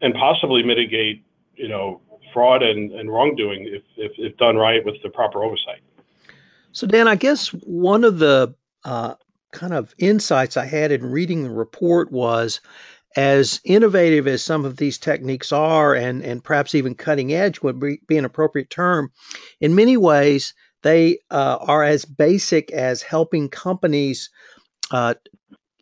and 0.02 0.14
possibly 0.14 0.64
mitigate, 0.64 1.24
you 1.56 1.68
know, 1.68 2.02
fraud 2.34 2.64
and, 2.64 2.92
and 2.94 3.12
wrongdoing 3.12 3.68
if, 3.68 3.84
if, 3.98 4.12
if 4.18 4.38
done 4.38 4.56
right 4.56 4.84
with 4.86 4.96
the 5.04 5.10
proper 5.10 5.44
oversight. 5.44 5.82
So, 6.74 6.88
Dan, 6.88 7.08
I 7.08 7.16
guess 7.16 7.48
one 7.50 8.04
of 8.04 8.20
the 8.20 8.56
uh, 8.86 9.16
kind 9.52 9.74
of 9.74 9.94
insights 9.98 10.58
I 10.58 10.66
had 10.66 10.92
in 10.92 11.06
reading 11.06 11.44
the 11.44 11.50
report 11.50 12.12
was 12.12 12.62
as 13.18 13.60
innovative 13.66 14.26
as 14.28 14.42
some 14.42 14.64
of 14.64 14.78
these 14.78 14.98
techniques 14.98 15.52
are, 15.52 15.94
and, 15.94 16.24
and 16.24 16.44
perhaps 16.44 16.74
even 16.74 16.96
cutting 16.96 17.34
edge 17.34 17.62
would 17.62 17.80
be, 17.80 18.00
be 18.08 18.18
an 18.18 18.24
appropriate 18.24 18.70
term, 18.70 19.12
in 19.60 19.76
many 19.76 19.98
ways, 19.98 20.54
they 20.82 21.20
uh, 21.30 21.58
are 21.60 21.84
as 21.84 22.06
basic 22.06 22.72
as 22.72 23.02
helping 23.02 23.50
companies 23.50 24.30
uh, 24.92 25.14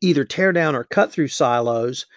either 0.01 0.25
tear 0.25 0.51
down 0.51 0.75
or 0.75 0.83
cut 0.83 1.11
through 1.11 1.27
silos 1.27 2.07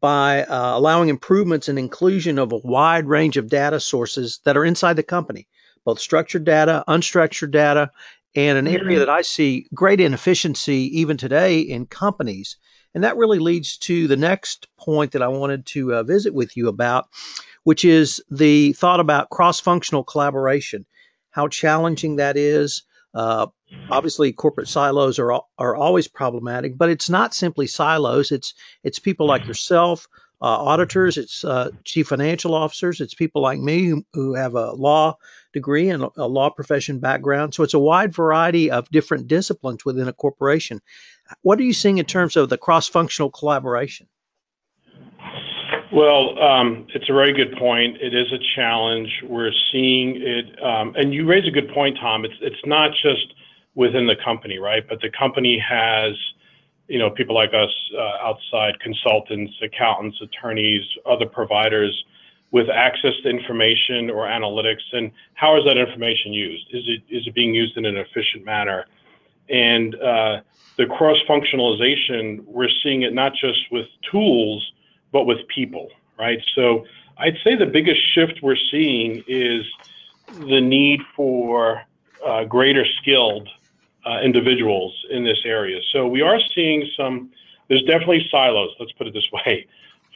by 0.00 0.44
uh, 0.44 0.76
allowing 0.76 1.10
improvements 1.10 1.68
and 1.68 1.78
inclusion 1.78 2.38
of 2.38 2.52
a 2.52 2.60
wide 2.64 3.06
range 3.06 3.36
of 3.36 3.50
data 3.50 3.78
sources 3.78 4.40
that 4.44 4.56
are 4.56 4.64
inside 4.64 4.96
the 4.96 5.02
company, 5.02 5.46
both 5.84 6.00
structured 6.00 6.44
data, 6.44 6.82
unstructured 6.88 7.50
data, 7.50 7.90
and 8.34 8.58
an 8.58 8.66
area 8.66 8.82
mm-hmm. 8.82 8.98
that 9.00 9.08
I 9.08 9.22
see 9.22 9.68
great 9.74 10.00
inefficiency 10.00 10.98
even 10.98 11.16
today 11.16 11.60
in 11.60 11.86
companies. 11.86 12.56
And 12.94 13.04
that 13.04 13.16
really 13.16 13.38
leads 13.38 13.78
to 13.78 14.06
the 14.06 14.16
next 14.16 14.68
point 14.76 15.12
that 15.12 15.22
I 15.22 15.28
wanted 15.28 15.64
to 15.66 15.94
uh, 15.94 16.02
visit 16.02 16.34
with 16.34 16.56
you 16.56 16.68
about, 16.68 17.08
which 17.64 17.84
is 17.84 18.22
the 18.30 18.72
thought 18.74 19.00
about 19.00 19.30
cross 19.30 19.60
functional 19.60 20.04
collaboration, 20.04 20.84
how 21.30 21.48
challenging 21.48 22.16
that 22.16 22.36
is. 22.36 22.82
Uh, 23.14 23.46
obviously, 23.90 24.32
corporate 24.32 24.68
silos 24.68 25.18
are, 25.18 25.32
are 25.58 25.76
always 25.76 26.08
problematic, 26.08 26.76
but 26.76 26.90
it's 26.90 27.10
not 27.10 27.34
simply 27.34 27.66
silos. 27.66 28.32
It's, 28.32 28.54
it's 28.84 28.98
people 28.98 29.26
like 29.26 29.42
mm-hmm. 29.42 29.50
yourself, 29.50 30.06
auditors, 30.46 31.16
it's 31.16 31.44
uh, 31.44 31.70
chief 31.84 32.08
financial 32.08 32.54
officers, 32.54 33.00
it's 33.00 33.14
people 33.14 33.42
like 33.42 33.58
me 33.58 33.86
who, 33.86 34.04
who 34.12 34.34
have 34.34 34.54
a 34.54 34.72
law 34.72 35.16
degree 35.52 35.88
and 35.88 36.04
a 36.16 36.26
law 36.26 36.50
profession 36.50 36.98
background. 36.98 37.54
So 37.54 37.62
it's 37.62 37.74
a 37.74 37.78
wide 37.78 38.14
variety 38.14 38.70
of 38.70 38.88
different 38.90 39.28
disciplines 39.28 39.84
within 39.84 40.08
a 40.08 40.12
corporation. 40.12 40.80
What 41.42 41.58
are 41.58 41.62
you 41.62 41.72
seeing 41.72 41.98
in 41.98 42.06
terms 42.06 42.36
of 42.36 42.48
the 42.48 42.58
cross 42.58 42.88
functional 42.88 43.30
collaboration? 43.30 44.08
Well, 45.92 46.42
um, 46.42 46.86
it's 46.94 47.08
a 47.10 47.12
very 47.12 47.34
good 47.34 47.54
point. 47.58 47.98
It 48.00 48.14
is 48.14 48.32
a 48.32 48.38
challenge. 48.56 49.10
We're 49.28 49.52
seeing 49.70 50.16
it, 50.22 50.62
um, 50.62 50.94
and 50.96 51.12
you 51.12 51.26
raise 51.26 51.46
a 51.46 51.50
good 51.50 51.68
point, 51.68 51.98
Tom. 52.00 52.24
It's 52.24 52.34
it's 52.40 52.64
not 52.64 52.92
just 53.02 53.34
within 53.74 54.06
the 54.06 54.16
company, 54.16 54.58
right? 54.58 54.88
But 54.88 55.02
the 55.02 55.10
company 55.10 55.58
has, 55.58 56.14
you 56.92 56.98
know, 56.98 57.08
people 57.08 57.34
like 57.34 57.54
us, 57.54 57.74
uh, 57.96 58.28
outside 58.28 58.78
consultants, 58.80 59.54
accountants, 59.62 60.20
attorneys, 60.20 60.82
other 61.06 61.24
providers 61.24 62.04
with 62.50 62.68
access 62.68 63.14
to 63.22 63.30
information 63.30 64.10
or 64.10 64.26
analytics, 64.26 64.82
and 64.92 65.10
how 65.32 65.56
is 65.56 65.64
that 65.64 65.78
information 65.78 66.34
used? 66.34 66.66
Is 66.70 66.84
it 66.86 67.02
is 67.08 67.26
it 67.26 67.34
being 67.34 67.54
used 67.54 67.78
in 67.78 67.86
an 67.86 67.96
efficient 67.96 68.44
manner? 68.44 68.84
And 69.48 69.94
uh, 69.94 70.42
the 70.76 70.84
cross 70.84 71.16
functionalization, 71.26 72.44
we're 72.44 72.68
seeing 72.82 73.00
it 73.00 73.14
not 73.14 73.32
just 73.32 73.60
with 73.70 73.86
tools, 74.10 74.70
but 75.12 75.24
with 75.24 75.38
people, 75.48 75.88
right? 76.18 76.40
So 76.54 76.84
I'd 77.16 77.38
say 77.42 77.56
the 77.56 77.72
biggest 77.78 78.02
shift 78.14 78.40
we're 78.42 78.64
seeing 78.70 79.24
is 79.26 79.64
the 80.40 80.60
need 80.60 81.00
for 81.16 81.80
uh, 82.22 82.44
greater 82.44 82.84
skilled 83.00 83.48
individuals 84.22 84.94
in 85.10 85.24
this 85.24 85.38
area. 85.44 85.80
So 85.92 86.06
we 86.06 86.22
are 86.22 86.38
seeing 86.54 86.88
some. 86.96 87.30
There's 87.68 87.82
definitely 87.84 88.26
silos. 88.30 88.70
Let's 88.78 88.92
put 88.92 89.06
it 89.06 89.14
this 89.14 89.28
way 89.32 89.66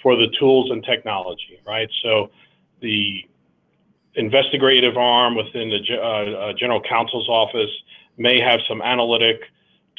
for 0.02 0.16
the 0.16 0.28
tools 0.38 0.70
and 0.70 0.84
technology, 0.84 1.60
right? 1.66 1.88
So 2.02 2.30
the 2.80 3.24
investigative 4.14 4.96
arm 4.96 5.34
within 5.34 5.70
the 5.70 5.80
uh, 5.90 6.00
uh, 6.00 6.52
general 6.54 6.80
counsel's 6.80 7.28
office 7.28 7.70
may 8.16 8.40
have 8.40 8.60
some 8.68 8.82
analytic 8.82 9.40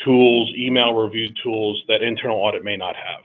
tools, 0.03 0.51
email 0.55 0.93
review 0.93 1.29
tools 1.43 1.83
that 1.87 2.01
internal 2.01 2.37
audit 2.37 2.63
may 2.63 2.77
not 2.77 2.95
have, 2.95 3.21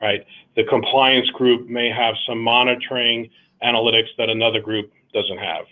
right? 0.00 0.24
The 0.56 0.64
compliance 0.64 1.28
group 1.30 1.68
may 1.68 1.90
have 1.90 2.14
some 2.26 2.40
monitoring 2.40 3.30
analytics 3.62 4.08
that 4.16 4.28
another 4.28 4.60
group 4.60 4.92
doesn't 5.12 5.38
have. 5.38 5.64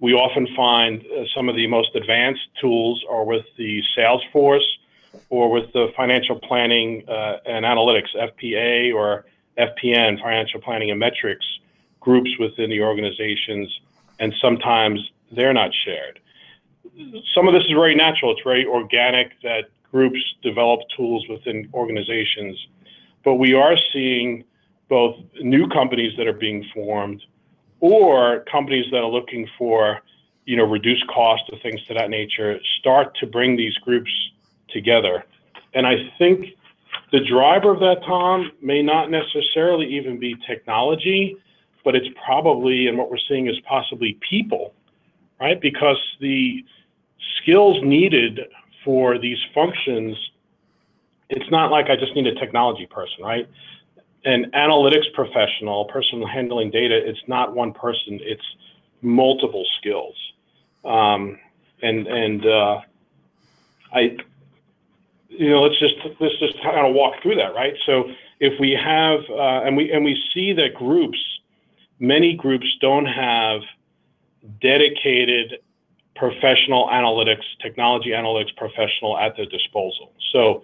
We 0.00 0.12
often 0.12 0.48
find 0.54 1.02
uh, 1.02 1.24
some 1.34 1.48
of 1.48 1.56
the 1.56 1.66
most 1.66 1.94
advanced 1.94 2.48
tools 2.60 3.04
are 3.08 3.24
with 3.24 3.44
the 3.56 3.82
Salesforce 3.96 4.66
or 5.30 5.50
with 5.50 5.72
the 5.72 5.92
financial 5.96 6.38
planning 6.38 7.04
uh, 7.08 7.38
and 7.46 7.64
analytics, 7.64 8.08
FPA 8.14 8.94
or 8.94 9.24
FPN, 9.58 10.20
financial 10.20 10.60
planning 10.60 10.90
and 10.90 10.98
metrics, 10.98 11.46
groups 12.00 12.30
within 12.38 12.70
the 12.70 12.80
organizations, 12.80 13.68
and 14.18 14.34
sometimes 14.40 15.00
they're 15.32 15.54
not 15.54 15.70
shared. 15.84 16.20
Some 17.34 17.48
of 17.48 17.54
this 17.54 17.64
is 17.64 17.72
very 17.72 17.94
natural, 17.94 18.32
it's 18.32 18.42
very 18.42 18.66
organic 18.66 19.40
that 19.42 19.70
groups 19.90 20.20
develop 20.42 20.80
tools 20.96 21.26
within 21.28 21.68
organizations. 21.72 22.58
But 23.24 23.34
we 23.34 23.54
are 23.54 23.76
seeing 23.92 24.44
both 24.88 25.16
new 25.40 25.66
companies 25.68 26.16
that 26.18 26.26
are 26.26 26.32
being 26.32 26.64
formed 26.74 27.22
or 27.80 28.44
companies 28.50 28.86
that 28.90 28.98
are 28.98 29.10
looking 29.10 29.48
for 29.58 30.00
you 30.44 30.56
know 30.56 30.64
reduced 30.64 31.06
cost 31.08 31.42
or 31.52 31.58
things 31.58 31.82
to 31.84 31.94
that 31.94 32.10
nature 32.10 32.58
start 32.78 33.14
to 33.16 33.26
bring 33.26 33.56
these 33.56 33.76
groups 33.78 34.10
together 34.68 35.24
and 35.74 35.86
i 35.86 35.94
think 36.18 36.54
the 37.14 37.20
driver 37.20 37.70
of 37.70 37.80
that, 37.80 38.02
Tom, 38.04 38.50
may 38.60 38.82
not 38.82 39.08
necessarily 39.08 39.86
even 39.94 40.18
be 40.18 40.34
technology, 40.48 41.36
but 41.84 41.94
it's 41.94 42.08
probably, 42.24 42.88
and 42.88 42.98
what 42.98 43.10
we're 43.10 43.18
seeing 43.28 43.46
is 43.46 43.56
possibly 43.68 44.18
people, 44.28 44.74
right? 45.40 45.60
Because 45.60 45.98
the 46.20 46.64
skills 47.40 47.78
needed 47.84 48.40
for 48.84 49.18
these 49.18 49.38
functions, 49.54 50.16
it's 51.30 51.48
not 51.52 51.70
like 51.70 51.88
I 51.88 51.96
just 51.96 52.14
need 52.16 52.26
a 52.26 52.34
technology 52.34 52.86
person, 52.86 53.22
right? 53.22 53.48
An 54.24 54.50
analytics 54.54 55.12
professional, 55.12 55.84
person 55.86 56.22
handling 56.22 56.70
data, 56.70 56.96
it's 56.96 57.20
not 57.26 57.54
one 57.54 57.72
person, 57.72 58.20
it's 58.22 58.44
multiple 59.02 59.66
skills. 59.78 60.14
Um, 60.84 61.38
and 61.82 62.06
and 62.06 62.46
uh, 62.46 62.80
I 63.92 64.16
you 65.28 65.50
know, 65.50 65.62
let's 65.62 65.78
just 65.78 65.94
let's 66.20 66.38
just 66.38 66.60
kind 66.62 66.86
of 66.86 66.94
walk 66.94 67.14
through 67.22 67.36
that, 67.36 67.54
right? 67.54 67.74
So 67.86 68.10
if 68.40 68.58
we 68.60 68.72
have, 68.72 69.20
uh, 69.30 69.64
and 69.64 69.76
we 69.76 69.90
and 69.90 70.04
we 70.04 70.20
see 70.32 70.52
that 70.52 70.74
groups, 70.74 71.18
many 71.98 72.34
groups 72.34 72.66
don't 72.80 73.06
have 73.06 73.62
dedicated 74.60 75.58
professional 76.14 76.88
analytics, 76.88 77.42
technology 77.60 78.10
analytics 78.10 78.54
professional 78.56 79.18
at 79.18 79.36
their 79.36 79.46
disposal. 79.46 80.12
So 80.32 80.62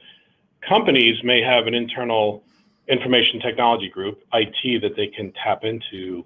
companies 0.67 1.23
may 1.25 1.43
have 1.43 1.67
an 1.67 1.75
internal 1.75 2.45
information 2.91 3.41
technology 3.41 3.89
group, 3.89 4.23
IT, 4.33 4.83
that 4.83 4.97
they 4.97 5.07
can 5.07 5.33
tap 5.33 5.65
into, 5.65 6.25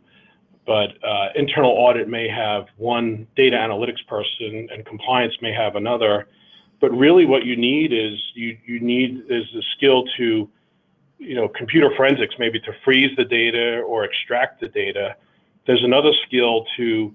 but 0.67 0.91
uh, 1.07 1.29
internal 1.35 1.71
audit 1.71 2.09
may 2.09 2.29
have 2.29 2.67
one 2.77 3.27
data 3.37 3.57
analytics 3.57 4.07
person 4.09 4.69
and 4.73 4.85
compliance 4.87 5.35
may 5.43 5.53
have 5.53 5.77
another. 5.77 6.29
But 6.81 6.91
really 6.93 7.27
what 7.27 7.45
you 7.45 7.57
need 7.57 7.93
is 7.93 8.19
you, 8.35 8.57
you 8.67 8.81
need 8.81 9.25
is 9.29 9.45
the 9.53 9.63
skill 9.77 10.05
to, 10.17 10.49
you 11.19 11.35
know, 11.35 11.49
computer 11.49 11.91
forensics, 11.97 12.35
maybe 12.39 12.59
to 12.61 12.73
freeze 12.85 13.15
the 13.17 13.25
data 13.25 13.81
or 13.81 14.05
extract 14.05 14.61
the 14.61 14.69
data. 14.69 15.17
There's 15.67 15.85
another 15.85 16.13
skill 16.27 16.67
to 16.77 17.15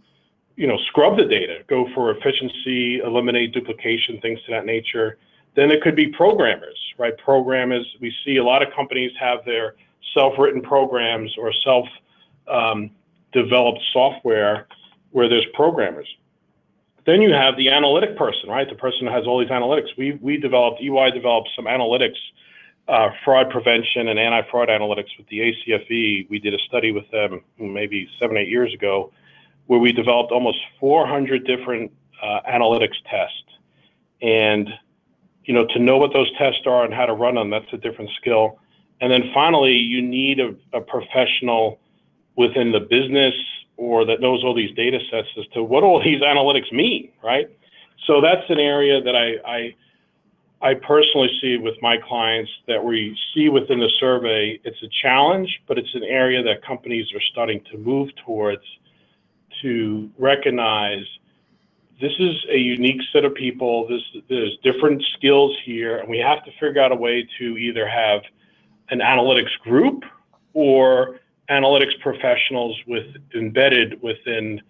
you 0.59 0.67
know, 0.67 0.77
scrub 0.87 1.15
the 1.15 1.23
data, 1.23 1.59
go 1.69 1.87
for 1.95 2.11
efficiency, 2.11 2.99
eliminate 2.99 3.53
duplication, 3.53 4.19
things 4.19 4.41
to 4.45 4.51
that 4.51 4.65
nature. 4.65 5.17
Then 5.55 5.71
it 5.71 5.81
could 5.81 5.95
be 5.95 6.07
programmers, 6.07 6.77
right? 6.97 7.17
Programmers, 7.17 7.85
we 7.99 8.13
see 8.23 8.37
a 8.37 8.43
lot 8.43 8.61
of 8.61 8.71
companies 8.73 9.11
have 9.19 9.43
their 9.45 9.75
self-written 10.13 10.61
programs 10.61 11.35
or 11.37 11.51
self-developed 11.63 13.77
um, 13.77 13.83
software 13.93 14.67
where 15.11 15.27
there's 15.27 15.45
programmers. 15.53 16.07
Then 17.05 17.21
you 17.21 17.33
have 17.33 17.57
the 17.57 17.69
analytic 17.69 18.17
person, 18.17 18.49
right? 18.49 18.69
The 18.69 18.75
person 18.75 19.07
who 19.07 19.13
has 19.13 19.25
all 19.25 19.39
these 19.39 19.49
analytics. 19.49 19.87
We 19.97 20.19
we 20.21 20.37
developed 20.37 20.81
EY 20.81 21.11
developed 21.11 21.49
some 21.55 21.65
analytics, 21.65 22.17
uh, 22.87 23.09
fraud 23.23 23.49
prevention 23.49 24.09
and 24.09 24.19
anti-fraud 24.19 24.69
analytics 24.69 25.17
with 25.17 25.27
the 25.29 25.39
ACFE. 25.39 26.29
We 26.29 26.39
did 26.39 26.53
a 26.53 26.59
study 26.67 26.91
with 26.91 27.09
them 27.11 27.41
maybe 27.57 28.07
seven 28.19 28.37
eight 28.37 28.49
years 28.49 28.73
ago 28.73 29.11
where 29.69 29.79
we 29.79 29.91
developed 29.91 30.31
almost 30.31 30.57
400 30.79 31.45
different 31.45 31.91
uh, 32.23 32.39
analytics 32.49 32.95
tests. 33.07 33.43
And, 34.19 34.67
you 35.49 35.55
know, 35.55 35.65
to 35.65 35.79
know 35.79 35.97
what 35.97 36.13
those 36.13 36.31
tests 36.37 36.67
are 36.67 36.85
and 36.85 36.93
how 36.93 37.07
to 37.07 37.13
run 37.13 37.33
them, 37.33 37.49
that's 37.49 37.73
a 37.73 37.77
different 37.77 38.11
skill. 38.21 38.59
And 39.01 39.11
then 39.11 39.31
finally, 39.33 39.71
you 39.73 39.99
need 39.99 40.39
a, 40.39 40.53
a 40.73 40.79
professional 40.79 41.79
within 42.35 42.71
the 42.71 42.79
business 42.79 43.33
or 43.75 44.05
that 44.05 44.21
knows 44.21 44.43
all 44.43 44.53
these 44.53 44.75
data 44.75 44.99
sets 45.09 45.27
as 45.39 45.47
to 45.55 45.63
what 45.63 45.83
all 45.83 46.03
these 46.03 46.21
analytics 46.21 46.71
mean, 46.71 47.11
right? 47.23 47.49
So 48.05 48.21
that's 48.21 48.47
an 48.49 48.59
area 48.59 49.01
that 49.01 49.15
I, 49.15 49.37
I 49.43 49.75
I 50.61 50.73
personally 50.75 51.31
see 51.41 51.57
with 51.57 51.81
my 51.81 51.97
clients 51.97 52.51
that 52.67 52.83
we 52.83 53.17
see 53.33 53.49
within 53.49 53.79
the 53.79 53.89
survey, 53.99 54.59
it's 54.63 54.83
a 54.83 54.89
challenge, 55.01 55.49
but 55.67 55.79
it's 55.79 55.95
an 55.95 56.03
area 56.03 56.43
that 56.43 56.63
companies 56.63 57.07
are 57.15 57.21
starting 57.31 57.63
to 57.71 57.77
move 57.79 58.09
towards 58.23 58.61
to 59.63 60.11
recognize 60.19 61.05
this 61.99 62.13
is 62.17 62.35
a 62.49 62.57
unique 62.57 63.01
set 63.11 63.25
of 63.25 63.35
people. 63.35 63.87
This, 63.87 64.01
there's 64.29 64.57
different 64.63 65.03
skills 65.17 65.55
here, 65.65 65.97
and 65.97 66.09
we 66.09 66.17
have 66.19 66.43
to 66.45 66.51
figure 66.59 66.81
out 66.81 66.91
a 66.91 66.95
way 66.95 67.27
to 67.39 67.57
either 67.57 67.87
have 67.87 68.21
an 68.89 68.99
analytics 68.99 69.57
group 69.61 70.03
or 70.53 71.19
analytics 71.49 71.99
professionals 72.01 72.77
with 72.87 73.05
embedded 73.35 74.01
within 74.01 74.61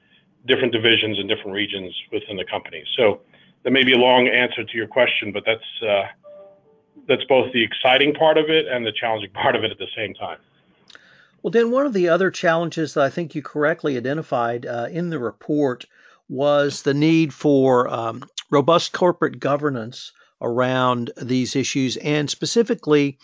different 0.48 0.74
divisions 0.74 1.20
and 1.20 1.30
different 1.30 1.52
regions 1.52 1.94
within 2.12 2.36
the 2.36 2.46
company. 2.46 2.84
So 2.98 3.22
that 3.64 3.72
may 3.72 3.84
be 3.84 3.94
a 3.94 3.98
long 3.98 4.28
answer 4.28 4.64
to 4.64 4.78
your 4.78 4.88
question, 4.88 5.32
but 5.32 5.44
that's 5.46 5.84
uh, 5.88 6.08
that's 7.08 7.24
both 7.26 7.52
the 7.54 7.64
exciting 7.64 8.14
part 8.14 8.38
of 8.38 8.50
it 8.50 8.68
and 8.68 8.86
the 8.86 8.92
challenging 8.92 9.32
part 9.34 9.56
of 9.56 9.64
it 9.64 9.72
at 9.72 9.78
the 9.78 9.88
same 9.96 10.14
time. 10.16 10.40
Well, 11.44 11.52
Dan, 11.52 11.72
one 11.72 11.86
of 11.86 11.94
the 11.94 12.10
other 12.10 12.32
challenges 12.32 12.96
that 12.96 13.04
I 13.04 13.10
think 13.10 13.34
you 13.34 13.42
correctly 13.42 13.96
identified 13.96 14.66
uh, 14.66 14.88
in 14.92 15.10
the 15.10 15.20
report 15.20 15.86
was 16.30 16.84
the 16.84 16.94
need 16.94 17.34
for 17.34 17.88
um, 17.90 18.24
robust 18.52 18.94
corporate 18.94 19.40
governance 19.40 20.14
around 20.42 21.12
these 21.22 21.56
issues 21.56 21.98
and 21.98 22.30
specifically 22.30 23.18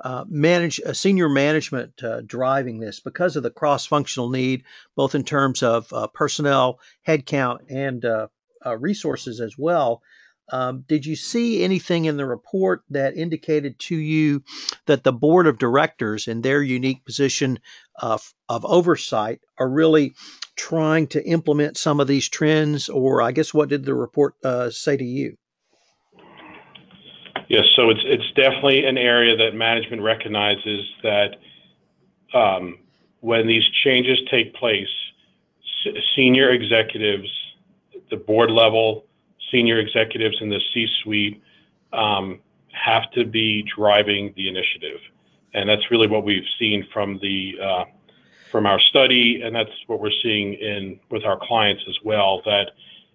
uh, 0.00 0.24
manage 0.28 0.80
uh, 0.84 0.92
senior 0.92 1.28
management 1.28 2.02
uh, 2.02 2.20
driving 2.20 2.78
this 2.78 3.00
because 3.00 3.36
of 3.36 3.42
the 3.42 3.50
cross-functional 3.50 4.28
need 4.28 4.62
both 4.94 5.14
in 5.14 5.24
terms 5.24 5.62
of 5.62 5.92
uh, 5.92 6.06
personnel 6.08 6.78
headcount 7.06 7.58
and 7.70 8.04
uh, 8.04 8.26
uh, 8.64 8.76
resources 8.76 9.40
as 9.40 9.56
well. 9.56 10.02
Um, 10.50 10.84
did 10.88 11.04
you 11.04 11.14
see 11.14 11.62
anything 11.62 12.06
in 12.06 12.16
the 12.16 12.24
report 12.24 12.82
that 12.90 13.16
indicated 13.16 13.78
to 13.80 13.96
you 13.96 14.42
that 14.86 15.04
the 15.04 15.12
board 15.12 15.46
of 15.46 15.58
directors, 15.58 16.26
in 16.26 16.40
their 16.40 16.62
unique 16.62 17.04
position 17.04 17.58
of, 17.96 18.32
of 18.48 18.64
oversight, 18.64 19.40
are 19.58 19.68
really 19.68 20.14
trying 20.58 21.06
to 21.06 21.24
implement 21.24 21.78
some 21.78 22.00
of 22.00 22.06
these 22.06 22.28
trends? 22.28 22.90
Or, 22.90 23.22
I 23.22 23.32
guess, 23.32 23.54
what 23.54 23.70
did 23.70 23.84
the 23.84 23.94
report 23.94 24.34
uh, 24.44 24.68
say 24.68 24.96
to 24.98 25.04
you? 25.04 25.36
Yes, 27.48 27.64
so 27.76 27.88
it's 27.88 28.02
it's 28.04 28.30
definitely 28.36 28.84
an 28.84 28.98
area 28.98 29.34
that 29.34 29.54
management 29.54 30.02
recognizes 30.02 30.82
that 31.02 31.36
um, 32.34 32.78
when 33.20 33.46
these 33.46 33.64
changes 33.84 34.18
take 34.30 34.54
place, 34.54 34.88
senior 36.14 36.50
executives, 36.50 37.28
the 38.10 38.18
board 38.18 38.50
level, 38.50 39.06
senior 39.50 39.78
executives 39.78 40.36
in 40.42 40.50
the 40.50 40.60
C-suite 40.74 41.42
um, 41.94 42.38
have 42.72 43.10
to 43.12 43.24
be 43.24 43.64
driving 43.74 44.34
the 44.36 44.46
initiative, 44.46 45.00
and 45.54 45.66
that's 45.66 45.90
really 45.90 46.06
what 46.06 46.24
we've 46.24 46.50
seen 46.58 46.86
from 46.92 47.18
the 47.22 47.54
uh, 47.62 47.84
from 48.50 48.66
our 48.66 48.80
study, 48.80 49.42
and 49.42 49.54
that's 49.54 49.70
what 49.86 50.00
we're 50.00 50.10
seeing 50.22 50.54
in 50.54 51.00
with 51.10 51.24
our 51.24 51.38
clients 51.40 51.82
as 51.88 51.96
well. 52.04 52.42
That 52.44 52.72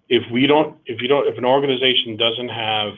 if 0.08 0.22
we 0.30 0.46
don't, 0.46 0.76
if 0.86 1.00
you 1.00 1.08
don't, 1.08 1.26
if 1.26 1.38
an 1.38 1.44
organization 1.44 2.16
doesn't 2.16 2.48
have 2.48 2.94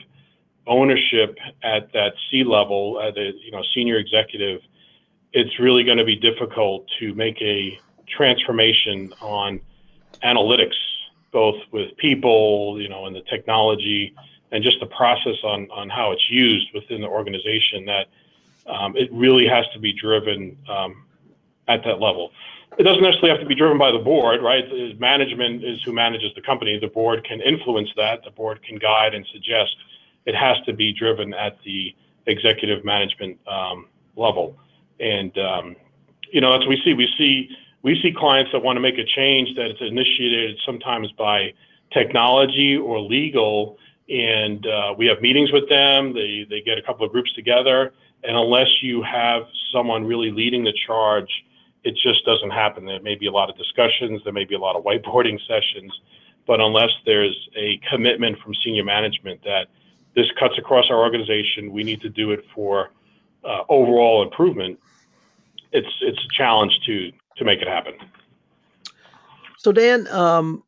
ownership 0.65 1.37
at 1.63 1.91
that 1.93 2.13
C 2.29 2.43
level, 2.43 3.01
at 3.01 3.17
a 3.17 3.31
you 3.43 3.51
know 3.51 3.63
senior 3.73 3.97
executive, 3.97 4.61
it's 5.33 5.59
really 5.59 5.83
going 5.83 5.97
to 5.97 6.05
be 6.05 6.15
difficult 6.15 6.85
to 6.99 7.13
make 7.15 7.41
a 7.41 7.79
transformation 8.07 9.13
on 9.21 9.59
analytics 10.23 10.75
both 11.31 11.55
with 11.71 11.95
people, 11.97 12.81
you 12.81 12.89
know, 12.89 13.05
and 13.05 13.15
the 13.15 13.21
technology 13.29 14.15
and 14.51 14.63
just 14.63 14.79
the 14.79 14.85
process 14.85 15.35
on, 15.43 15.67
on 15.71 15.89
how 15.89 16.11
it's 16.11 16.29
used 16.29 16.67
within 16.73 17.01
the 17.01 17.07
organization 17.07 17.85
that 17.85 18.07
um, 18.65 18.95
it 18.95 19.11
really 19.11 19.47
has 19.47 19.65
to 19.73 19.79
be 19.79 19.93
driven 19.93 20.57
um, 20.69 21.03
at 21.67 21.83
that 21.83 21.99
level. 21.99 22.31
It 22.77 22.83
doesn't 22.83 23.01
necessarily 23.01 23.31
have 23.31 23.39
to 23.39 23.45
be 23.45 23.55
driven 23.55 23.77
by 23.77 23.91
the 23.91 23.99
board, 23.99 24.41
right? 24.43 24.63
Management 24.99 25.63
is 25.63 25.81
who 25.83 25.93
manages 25.93 26.31
the 26.35 26.41
company. 26.41 26.77
The 26.79 26.87
board 26.87 27.23
can 27.23 27.41
influence 27.41 27.89
that. 27.97 28.23
The 28.23 28.31
board 28.31 28.61
can 28.63 28.77
guide 28.77 29.15
and 29.15 29.25
suggest. 29.31 29.75
It 30.25 30.35
has 30.35 30.57
to 30.65 30.73
be 30.73 30.93
driven 30.93 31.33
at 31.33 31.57
the 31.63 31.95
executive 32.27 32.85
management 32.85 33.39
um, 33.47 33.87
level. 34.15 34.57
And, 34.99 35.35
um, 35.37 35.75
you 36.31 36.41
know, 36.41 36.51
that's 36.51 36.65
what 36.65 36.69
we 36.69 36.81
see. 36.83 36.93
We 36.93 37.09
see 37.17 37.49
we 37.83 37.99
see 38.01 38.11
clients 38.11 38.51
that 38.51 38.59
want 38.59 38.75
to 38.75 38.81
make 38.81 38.97
a 38.97 39.05
change 39.05 39.55
that 39.55 39.71
is 39.71 39.77
initiated 39.79 40.57
sometimes 40.65 41.11
by 41.13 41.53
technology 41.93 42.75
or 42.75 42.99
legal, 42.99 43.77
and 44.09 44.65
uh, 44.67 44.93
we 44.97 45.05
have 45.07 45.21
meetings 45.21 45.51
with 45.51 45.69
them. 45.69 46.13
They 46.13 46.45
they 46.49 46.61
get 46.61 46.77
a 46.77 46.81
couple 46.81 47.05
of 47.05 47.11
groups 47.11 47.31
together, 47.33 47.93
and 48.23 48.35
unless 48.35 48.67
you 48.81 49.03
have 49.03 49.43
someone 49.71 50.05
really 50.05 50.31
leading 50.31 50.63
the 50.63 50.73
charge, 50.85 51.29
it 51.87 51.95
just 52.03 52.25
doesn't 52.25 52.49
happen. 52.49 52.85
There 52.85 53.01
may 53.01 53.15
be 53.15 53.27
a 53.27 53.31
lot 53.31 53.49
of 53.49 53.57
discussions, 53.57 54.21
there 54.25 54.33
may 54.33 54.43
be 54.43 54.55
a 54.55 54.59
lot 54.59 54.75
of 54.75 54.83
whiteboarding 54.83 55.39
sessions, 55.47 55.91
but 56.45 56.59
unless 56.59 56.91
there's 57.05 57.49
a 57.55 57.79
commitment 57.89 58.39
from 58.39 58.53
senior 58.63 58.83
management 58.83 59.41
that 59.43 59.67
this 60.15 60.25
cuts 60.37 60.55
across 60.57 60.85
our 60.89 60.97
organization, 60.97 61.71
we 61.71 61.83
need 61.83 62.01
to 62.01 62.09
do 62.09 62.31
it 62.31 62.43
for 62.53 62.91
uh, 63.45 63.61
overall 63.69 64.21
improvement. 64.23 64.79
It's 65.71 65.93
it's 66.01 66.19
a 66.19 66.37
challenge 66.37 66.73
to 66.87 67.11
to 67.37 67.45
make 67.45 67.61
it 67.61 67.67
happen. 67.67 67.93
So, 69.57 69.71
Dan, 69.71 70.07
um, 70.07 70.63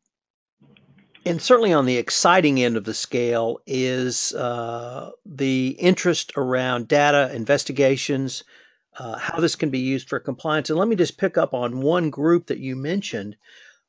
and 1.26 1.40
certainly 1.42 1.72
on 1.72 1.86
the 1.86 1.96
exciting 1.96 2.62
end 2.62 2.76
of 2.76 2.84
the 2.84 2.94
scale 2.94 3.60
is 3.66 4.32
uh, 4.34 5.10
the 5.26 5.76
interest 5.78 6.32
around 6.36 6.88
data 6.88 7.34
investigations, 7.34 8.44
uh, 8.98 9.18
how 9.18 9.40
this 9.40 9.56
can 9.56 9.70
be 9.70 9.78
used 9.78 10.08
for 10.08 10.18
compliance. 10.18 10.70
And 10.70 10.78
let 10.78 10.88
me 10.88 10.96
just 10.96 11.18
pick 11.18 11.38
up 11.38 11.54
on 11.54 11.80
one 11.80 12.10
group 12.10 12.46
that 12.46 12.58
you 12.58 12.76
mentioned 12.76 13.36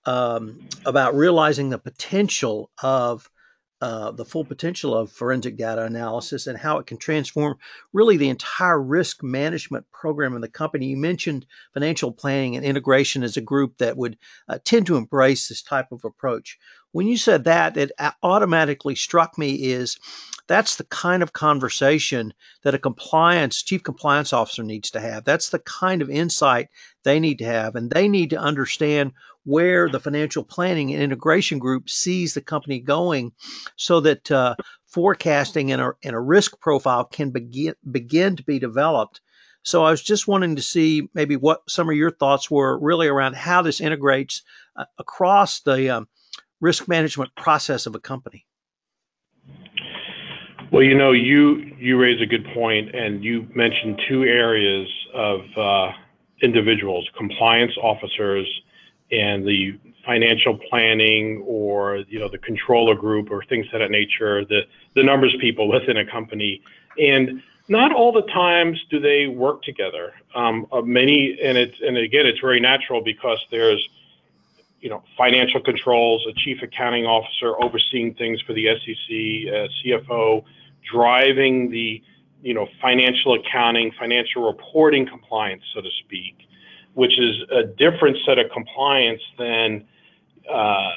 um, 0.05 0.67
about 0.85 1.15
realizing 1.15 1.69
the 1.69 1.77
potential 1.77 2.71
of 2.81 3.29
uh, 3.81 4.11
the 4.11 4.25
full 4.25 4.45
potential 4.45 4.95
of 4.95 5.11
forensic 5.11 5.57
data 5.57 5.83
analysis 5.83 6.45
and 6.45 6.55
how 6.55 6.77
it 6.77 6.85
can 6.85 6.97
transform 6.97 7.57
really 7.93 8.15
the 8.15 8.29
entire 8.29 8.79
risk 8.79 9.23
management 9.23 9.83
program 9.91 10.35
in 10.35 10.41
the 10.41 10.47
company. 10.47 10.85
You 10.85 10.97
mentioned 10.97 11.47
financial 11.73 12.11
planning 12.11 12.55
and 12.55 12.63
integration 12.63 13.23
as 13.23 13.37
a 13.37 13.41
group 13.41 13.79
that 13.79 13.97
would 13.97 14.19
uh, 14.47 14.59
tend 14.63 14.85
to 14.85 14.97
embrace 14.97 15.49
this 15.49 15.63
type 15.63 15.91
of 15.91 16.05
approach. 16.05 16.59
When 16.91 17.07
you 17.07 17.17
said 17.17 17.45
that, 17.45 17.77
it 17.77 17.91
automatically 18.21 18.95
struck 18.95 19.37
me 19.37 19.51
is 19.53 19.97
that's 20.47 20.75
the 20.75 20.83
kind 20.85 21.23
of 21.23 21.31
conversation 21.31 22.33
that 22.63 22.73
a 22.73 22.79
compliance 22.79 23.63
chief 23.63 23.83
compliance 23.83 24.33
officer 24.33 24.63
needs 24.63 24.91
to 24.91 24.99
have. 24.99 25.23
That's 25.23 25.49
the 25.49 25.59
kind 25.59 26.01
of 26.01 26.09
insight 26.09 26.67
they 27.03 27.19
need 27.19 27.37
to 27.39 27.45
have, 27.45 27.75
and 27.75 27.89
they 27.89 28.07
need 28.07 28.31
to 28.31 28.37
understand 28.37 29.13
where 29.43 29.89
the 29.89 29.99
financial 29.99 30.43
planning 30.43 30.93
and 30.93 31.01
integration 31.01 31.57
group 31.59 31.89
sees 31.89 32.33
the 32.33 32.41
company 32.41 32.79
going, 32.79 33.31
so 33.75 34.01
that 34.01 34.29
uh, 34.29 34.55
forecasting 34.85 35.71
and 35.71 35.81
a, 35.81 35.93
and 36.03 36.15
a 36.15 36.19
risk 36.19 36.59
profile 36.59 37.05
can 37.05 37.31
begin 37.31 37.73
begin 37.89 38.35
to 38.35 38.43
be 38.43 38.59
developed. 38.59 39.21
So 39.63 39.85
I 39.85 39.91
was 39.91 40.03
just 40.03 40.27
wanting 40.27 40.55
to 40.57 40.61
see 40.61 41.07
maybe 41.13 41.37
what 41.37 41.61
some 41.69 41.89
of 41.89 41.95
your 41.95 42.11
thoughts 42.11 42.51
were 42.51 42.77
really 42.79 43.07
around 43.07 43.35
how 43.35 43.61
this 43.61 43.79
integrates 43.79 44.41
uh, 44.75 44.85
across 44.97 45.61
the 45.61 45.89
um, 45.89 46.07
risk 46.61 46.87
management 46.87 47.35
process 47.35 47.85
of 47.85 47.95
a 47.95 47.99
company. 47.99 48.45
Well, 50.71 50.83
you 50.83 50.95
know, 50.97 51.11
you 51.11 51.75
you 51.77 51.99
raise 51.99 52.21
a 52.21 52.25
good 52.25 52.45
point, 52.53 52.95
and 52.95 53.21
you 53.23 53.45
mentioned 53.53 54.01
two 54.07 54.23
areas 54.23 54.87
of 55.13 55.41
uh, 55.57 55.91
individuals: 56.41 57.09
compliance 57.17 57.73
officers 57.81 58.47
and 59.11 59.45
the 59.45 59.77
financial 60.05 60.57
planning, 60.69 61.43
or 61.45 61.97
you 62.07 62.19
know, 62.19 62.29
the 62.29 62.37
controller 62.37 62.95
group, 62.95 63.29
or 63.29 63.43
things 63.43 63.65
of 63.73 63.81
that 63.81 63.91
nature. 63.91 64.45
The 64.45 64.61
the 64.95 65.03
numbers 65.03 65.35
people 65.41 65.67
within 65.67 65.97
a 65.97 66.09
company, 66.09 66.61
and 66.97 67.43
not 67.67 67.93
all 67.93 68.13
the 68.13 68.23
times 68.33 68.81
do 68.89 68.99
they 68.99 69.27
work 69.27 69.63
together. 69.63 70.13
Um, 70.35 70.67
uh, 70.71 70.81
many, 70.81 71.37
and 71.43 71.57
it's 71.57 71.75
and 71.81 71.97
again, 71.97 72.25
it's 72.25 72.39
very 72.39 72.61
natural 72.61 73.03
because 73.03 73.39
there's 73.51 73.85
you 74.81 74.89
know 74.89 75.03
financial 75.17 75.61
controls, 75.61 76.25
a 76.29 76.33
chief 76.33 76.61
accounting 76.61 77.05
officer 77.05 77.61
overseeing 77.61 78.13
things 78.15 78.41
for 78.41 78.53
the 78.53 78.67
SEC, 78.67 79.69
CFO 79.85 80.43
driving 80.91 81.69
the 81.69 82.01
you 82.41 82.53
know 82.53 82.67
financial 82.81 83.35
accounting, 83.35 83.91
financial 83.97 84.45
reporting 84.45 85.07
compliance, 85.07 85.63
so 85.73 85.81
to 85.81 85.89
speak, 86.03 86.35
which 86.93 87.17
is 87.19 87.35
a 87.51 87.63
different 87.63 88.17
set 88.25 88.39
of 88.39 88.49
compliance 88.51 89.21
than 89.37 89.85
uh, 90.51 90.91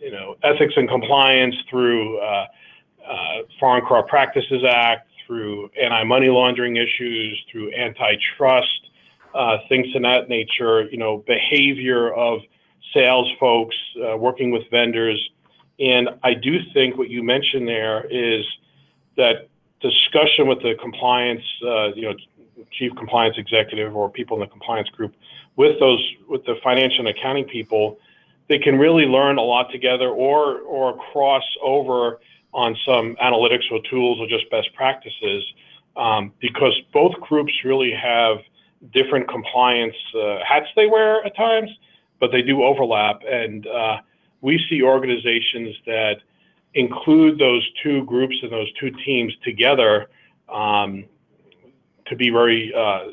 you 0.00 0.10
know 0.10 0.36
ethics 0.42 0.74
and 0.76 0.88
compliance 0.88 1.54
through 1.68 2.18
uh, 2.18 2.46
uh, 3.06 3.14
Foreign 3.58 3.84
Corrupt 3.84 4.08
Practices 4.08 4.62
Act, 4.68 5.08
through 5.26 5.70
anti-money 5.80 6.28
laundering 6.28 6.76
issues, 6.76 7.44
through 7.50 7.72
antitrust, 7.74 8.90
uh, 9.34 9.58
things 9.68 9.86
of 9.94 10.02
that 10.02 10.28
nature. 10.28 10.88
You 10.90 10.98
know, 10.98 11.24
behavior 11.26 12.12
of 12.12 12.40
sales 12.94 13.30
folks 13.38 13.76
uh, 13.96 14.16
working 14.16 14.50
with 14.50 14.62
vendors. 14.70 15.20
And 15.78 16.08
I 16.22 16.34
do 16.34 16.58
think 16.72 16.96
what 16.96 17.08
you 17.08 17.22
mentioned 17.22 17.68
there 17.68 18.04
is 18.10 18.44
that 19.16 19.48
discussion 19.80 20.46
with 20.48 20.60
the 20.62 20.74
compliance, 20.80 21.44
uh, 21.64 21.92
you 21.94 22.02
know, 22.02 22.14
chief 22.72 22.94
compliance 22.96 23.36
executive 23.38 23.94
or 23.94 24.10
people 24.10 24.36
in 24.36 24.40
the 24.40 24.46
compliance 24.48 24.88
group 24.90 25.14
with 25.56 25.78
those 25.80 26.00
with 26.28 26.44
the 26.44 26.54
financial 26.62 27.06
and 27.06 27.08
accounting 27.08 27.44
people, 27.44 27.98
they 28.48 28.58
can 28.58 28.78
really 28.78 29.04
learn 29.04 29.38
a 29.38 29.42
lot 29.42 29.70
together 29.70 30.08
or 30.08 30.60
or 30.60 30.96
cross 31.12 31.44
over 31.62 32.20
on 32.54 32.76
some 32.86 33.14
analytics 33.16 33.70
or 33.70 33.80
tools 33.90 34.18
or 34.20 34.26
just 34.26 34.48
best 34.50 34.72
practices 34.74 35.44
um, 35.96 36.32
because 36.40 36.74
both 36.92 37.12
groups 37.20 37.52
really 37.64 37.92
have 37.92 38.38
different 38.92 39.28
compliance 39.28 39.96
uh, 40.14 40.38
hats 40.46 40.68
they 40.76 40.86
wear 40.86 41.24
at 41.26 41.36
times, 41.36 41.70
but 42.20 42.32
they 42.32 42.42
do 42.42 42.62
overlap. 42.62 43.20
And 43.28 43.66
uh, 43.66 43.98
we 44.40 44.64
see 44.68 44.82
organizations 44.82 45.76
that 45.86 46.16
include 46.74 47.38
those 47.38 47.68
two 47.82 48.04
groups 48.04 48.36
and 48.42 48.52
those 48.52 48.72
two 48.74 48.90
teams 49.04 49.34
together 49.42 50.08
um, 50.48 51.04
to 52.06 52.16
be 52.16 52.30
very 52.30 52.72
uh, 52.74 53.10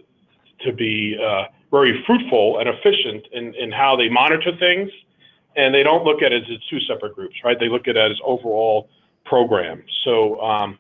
to 0.62 0.74
be 0.74 1.18
uh, 1.22 1.44
very 1.72 2.04
fruitful 2.06 2.60
and 2.60 2.70
efficient 2.70 3.28
in, 3.34 3.54
in 3.56 3.72
how 3.72 3.96
they 3.96 4.10
monitor 4.10 4.56
things. 4.58 4.90
And 5.58 5.74
they 5.74 5.84
don't 5.84 6.04
look 6.04 6.22
at 6.22 6.32
it 6.34 6.44
as 6.50 6.58
two 6.70 6.80
separate 6.82 7.16
groups, 7.16 7.36
right? 7.44 7.60
They 7.60 7.70
look 7.70 7.88
at 7.88 7.96
it 7.96 8.12
as 8.12 8.18
overall 8.24 8.90
program. 9.26 9.84
So, 10.04 10.40
um, 10.42 10.78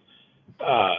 uh, 0.60 0.96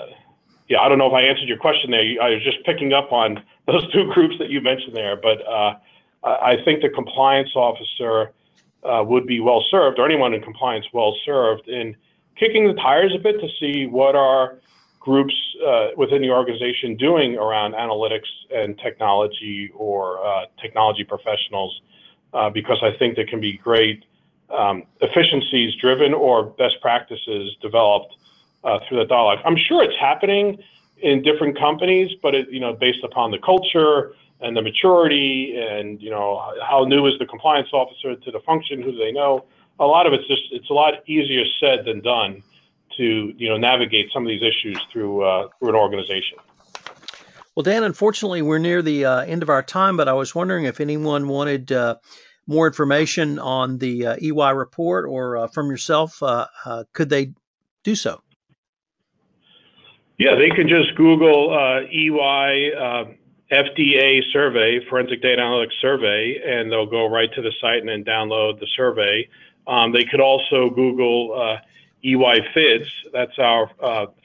yeah, 0.69 0.81
I 0.81 0.89
don't 0.89 0.99
know 0.99 1.07
if 1.07 1.13
I 1.13 1.23
answered 1.23 1.49
your 1.49 1.59
question 1.59 1.91
there. 1.91 2.03
I 2.23 2.31
was 2.31 2.43
just 2.43 2.65
picking 2.65 2.93
up 2.93 3.13
on 3.13 3.43
those 3.67 3.91
two 3.93 4.11
groups 4.15 4.37
that 4.39 4.51
you 4.51 4.61
mentioned 4.61 4.97
there, 4.97 5.17
but 5.17 5.47
uh, 5.47 5.75
I 6.25 6.57
think 6.65 6.83
the 6.83 6.89
compliance 6.89 7.51
officer 7.55 8.33
uh, 8.83 9.03
would 9.05 9.27
be 9.27 9.41
well 9.41 9.65
served, 9.71 9.99
or 9.99 10.07
anyone 10.07 10.35
in 10.35 10.43
compliance 10.43 10.87
well 10.93 11.15
served, 11.25 11.69
in 11.69 11.97
kicking 12.37 12.67
the 12.67 12.75
tires 12.75 13.13
a 13.15 13.19
bit 13.19 13.41
to 13.41 13.49
see 13.61 13.87
what 13.87 14.15
are 14.15 14.59
groups 15.01 15.35
uh, 15.67 15.89
within 15.97 16.21
the 16.21 16.31
organization 16.31 16.97
doing 16.97 17.37
around 17.37 17.75
analytics 17.75 18.29
and 18.55 18.77
technology 18.79 19.71
or 19.75 20.25
uh, 20.27 20.47
technology 20.61 21.05
professionals, 21.05 21.81
uh, 22.35 22.51
because 22.51 22.79
I 22.83 22.91
think 22.99 23.15
there 23.15 23.27
can 23.27 23.41
be 23.41 23.57
great 23.57 24.05
um, 24.57 24.83
efficiencies 25.01 25.75
driven 25.77 26.13
or 26.13 26.45
best 26.45 26.81
practices 26.81 27.57
developed 27.63 28.17
uh, 28.65 28.79
through 28.89 28.99
that 28.99 29.09
dialogue. 29.09 29.39
I'm 29.45 29.57
sure 29.57 29.83
it's 29.83 29.99
happening 29.99 30.59
in 30.99 31.23
different 31.23 31.59
companies, 31.59 32.11
but 32.23 32.35
it, 32.35 32.51
you 32.51 32.61
know, 32.61 32.73
based 32.73 33.05
upon 33.05 33.31
the 33.31 33.39
culture 33.39 34.15
and 34.41 34.57
the 34.57 34.63
maturity 34.63 35.57
and 35.59 36.01
you 36.01 36.11
know 36.11 36.53
how 36.69 36.85
new 36.85 37.07
is 37.07 37.15
the 37.19 37.27
compliance 37.27 37.69
officer 37.73 38.17
to 38.17 38.31
the 38.31 38.41
function, 38.41 38.83
who 38.83 38.93
do 38.93 38.99
they 38.99 39.13
know? 39.13 39.45
A 39.79 39.85
lot 39.85 40.07
of 40.07 40.13
it's 40.13 40.27
just 40.27 40.43
it's 40.51 40.71
a 40.71 40.75
lot 40.75 40.95
easier 41.07 41.45
said 41.61 41.85
than 41.85 42.01
done 42.01 42.43
to 42.97 43.33
you 43.37 43.49
know 43.49 43.57
navigate 43.57 44.11
some 44.13 44.23
of 44.23 44.29
these 44.29 44.43
issues 44.43 44.79
through 44.93 45.25
uh, 45.25 45.49
through 45.59 45.71
an 45.71 45.75
organization. 45.75 46.39
Well, 47.55 47.65
Dan, 47.65 47.85
unfortunately, 47.85 48.43
we're 48.43 48.59
near 48.59 48.83
the 48.83 49.07
uh, 49.07 49.21
end 49.21 49.43
of 49.43 49.49
our 49.49 49.63
time, 49.63 49.97
but 49.97 50.09
I 50.09 50.13
was 50.13 50.35
wondering 50.35 50.67
if 50.67 50.79
anyone 50.79 51.27
wanted 51.27 51.73
uh, 51.73 51.97
more 52.47 52.67
information 52.67 53.39
on 53.39 53.79
the 53.79 54.07
uh, 54.07 54.17
EY 54.21 54.53
report 54.53 55.07
or 55.09 55.39
uh, 55.39 55.47
from 55.49 55.71
yourself, 55.71 56.23
uh, 56.23 56.47
uh, 56.67 56.85
could 56.93 57.09
they 57.09 57.33
do 57.83 57.95
so? 57.95 58.21
Yeah, 60.19 60.35
they 60.35 60.51
can 60.51 60.69
just 60.69 60.95
Google 60.97 61.53
uh, 61.53 61.81
EY 61.91 62.73
FDA 63.51 64.23
survey, 64.33 64.85
Forensic 64.89 65.23
Data 65.23 65.41
Analytics 65.41 65.81
Survey, 65.81 66.41
and 66.45 66.71
they'll 66.71 66.87
go 66.87 67.07
right 67.07 67.33
to 67.35 67.43
the 67.43 67.53
site 67.61 67.79
and 67.79 67.89
then 67.89 68.05
download 68.05 68.59
the 68.59 68.67
survey. 68.77 69.29
Um, 69.67 69.93
they 69.93 70.05
could 70.05 70.21
also 70.21 70.71
Google 70.71 71.59
EY 72.03 72.41
FIDS, 72.55 72.89
that's 73.13 73.39
our 73.39 73.71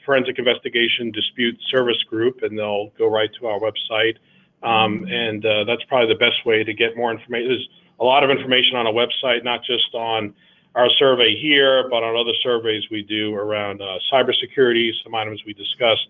Forensic 0.04 0.38
Investigation 0.38 1.10
Dispute 1.10 1.58
Service 1.68 2.02
Group, 2.04 2.42
and 2.42 2.58
they'll 2.58 2.90
go 2.98 3.08
right 3.08 3.30
to 3.40 3.46
our 3.46 3.58
website. 3.58 4.16
Um, 4.62 5.06
and 5.10 5.42
that's 5.66 5.82
probably 5.84 6.12
the 6.12 6.18
best 6.18 6.44
way 6.46 6.62
to 6.62 6.72
get 6.72 6.96
more 6.96 7.10
information. 7.10 7.48
There's 7.48 7.68
a 8.00 8.04
lot 8.04 8.24
of 8.24 8.30
information 8.30 8.76
on 8.76 8.86
a 8.86 8.92
website, 8.92 9.44
not 9.44 9.64
just 9.64 9.94
on 9.94 10.34
our 10.74 10.88
survey 10.90 11.36
here, 11.36 11.88
but 11.88 12.02
on 12.02 12.16
other 12.16 12.36
surveys 12.42 12.84
we 12.90 13.02
do 13.02 13.34
around 13.34 13.82
uh, 13.82 13.98
cybersecurity, 14.12 14.90
some 15.02 15.14
items 15.14 15.42
we 15.44 15.52
discussed. 15.52 16.08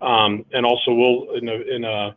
Um, 0.00 0.44
and 0.52 0.64
also, 0.64 0.92
we'll 0.92 1.36
in, 1.36 1.48
a, 1.48 1.54
in, 1.54 1.84
a, 1.84 2.14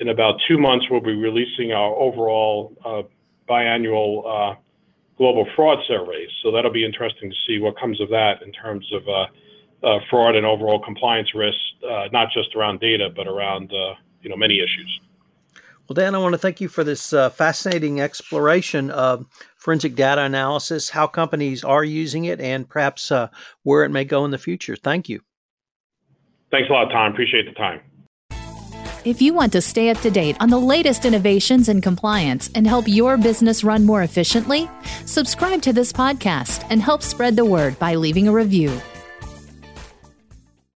in 0.00 0.08
about 0.08 0.40
two 0.48 0.58
months, 0.58 0.86
we'll 0.90 1.00
be 1.00 1.14
releasing 1.14 1.72
our 1.72 1.94
overall 1.94 2.76
uh, 2.84 3.02
biannual 3.48 4.22
uh, 4.26 4.56
global 5.16 5.46
fraud 5.54 5.78
survey. 5.86 6.26
So 6.42 6.50
that'll 6.50 6.72
be 6.72 6.84
interesting 6.84 7.30
to 7.30 7.36
see 7.46 7.58
what 7.58 7.78
comes 7.78 8.00
of 8.00 8.08
that 8.10 8.42
in 8.42 8.52
terms 8.52 8.90
of 8.92 9.08
uh, 9.08 9.86
uh, 9.86 10.00
fraud 10.10 10.34
and 10.34 10.44
overall 10.44 10.80
compliance 10.80 11.34
risks, 11.34 11.60
uh, 11.88 12.08
not 12.12 12.28
just 12.32 12.54
around 12.56 12.80
data, 12.80 13.10
but 13.14 13.26
around 13.26 13.72
you 14.22 14.30
know 14.30 14.36
many 14.36 14.58
issues. 14.58 15.00
Well, 15.88 15.94
Dan, 15.94 16.14
I 16.14 16.18
want 16.18 16.32
to 16.32 16.38
thank 16.38 16.62
you 16.62 16.68
for 16.68 16.82
this 16.82 17.12
uh, 17.12 17.28
fascinating 17.28 18.00
exploration 18.00 18.90
of 18.90 19.26
forensic 19.58 19.94
data 19.94 20.22
analysis, 20.22 20.88
how 20.88 21.06
companies 21.06 21.62
are 21.62 21.84
using 21.84 22.24
it, 22.24 22.40
and 22.40 22.66
perhaps 22.66 23.12
uh, 23.12 23.28
where 23.64 23.84
it 23.84 23.90
may 23.90 24.04
go 24.04 24.24
in 24.24 24.30
the 24.30 24.38
future. 24.38 24.76
Thank 24.76 25.10
you. 25.10 25.20
Thanks 26.50 26.70
a 26.70 26.72
lot, 26.72 26.90
Tom. 26.90 27.12
Appreciate 27.12 27.44
the 27.44 27.52
time. 27.52 27.80
If 29.04 29.20
you 29.20 29.34
want 29.34 29.52
to 29.52 29.60
stay 29.60 29.90
up 29.90 30.00
to 30.00 30.10
date 30.10 30.34
on 30.40 30.48
the 30.48 30.58
latest 30.58 31.04
innovations 31.04 31.68
in 31.68 31.82
compliance 31.82 32.48
and 32.54 32.66
help 32.66 32.88
your 32.88 33.18
business 33.18 33.62
run 33.62 33.84
more 33.84 34.02
efficiently, 34.02 34.66
subscribe 35.04 35.60
to 35.60 35.74
this 35.74 35.92
podcast 35.92 36.66
and 36.70 36.80
help 36.80 37.02
spread 37.02 37.36
the 37.36 37.44
word 37.44 37.78
by 37.78 37.96
leaving 37.96 38.28
a 38.28 38.32
review. 38.32 38.80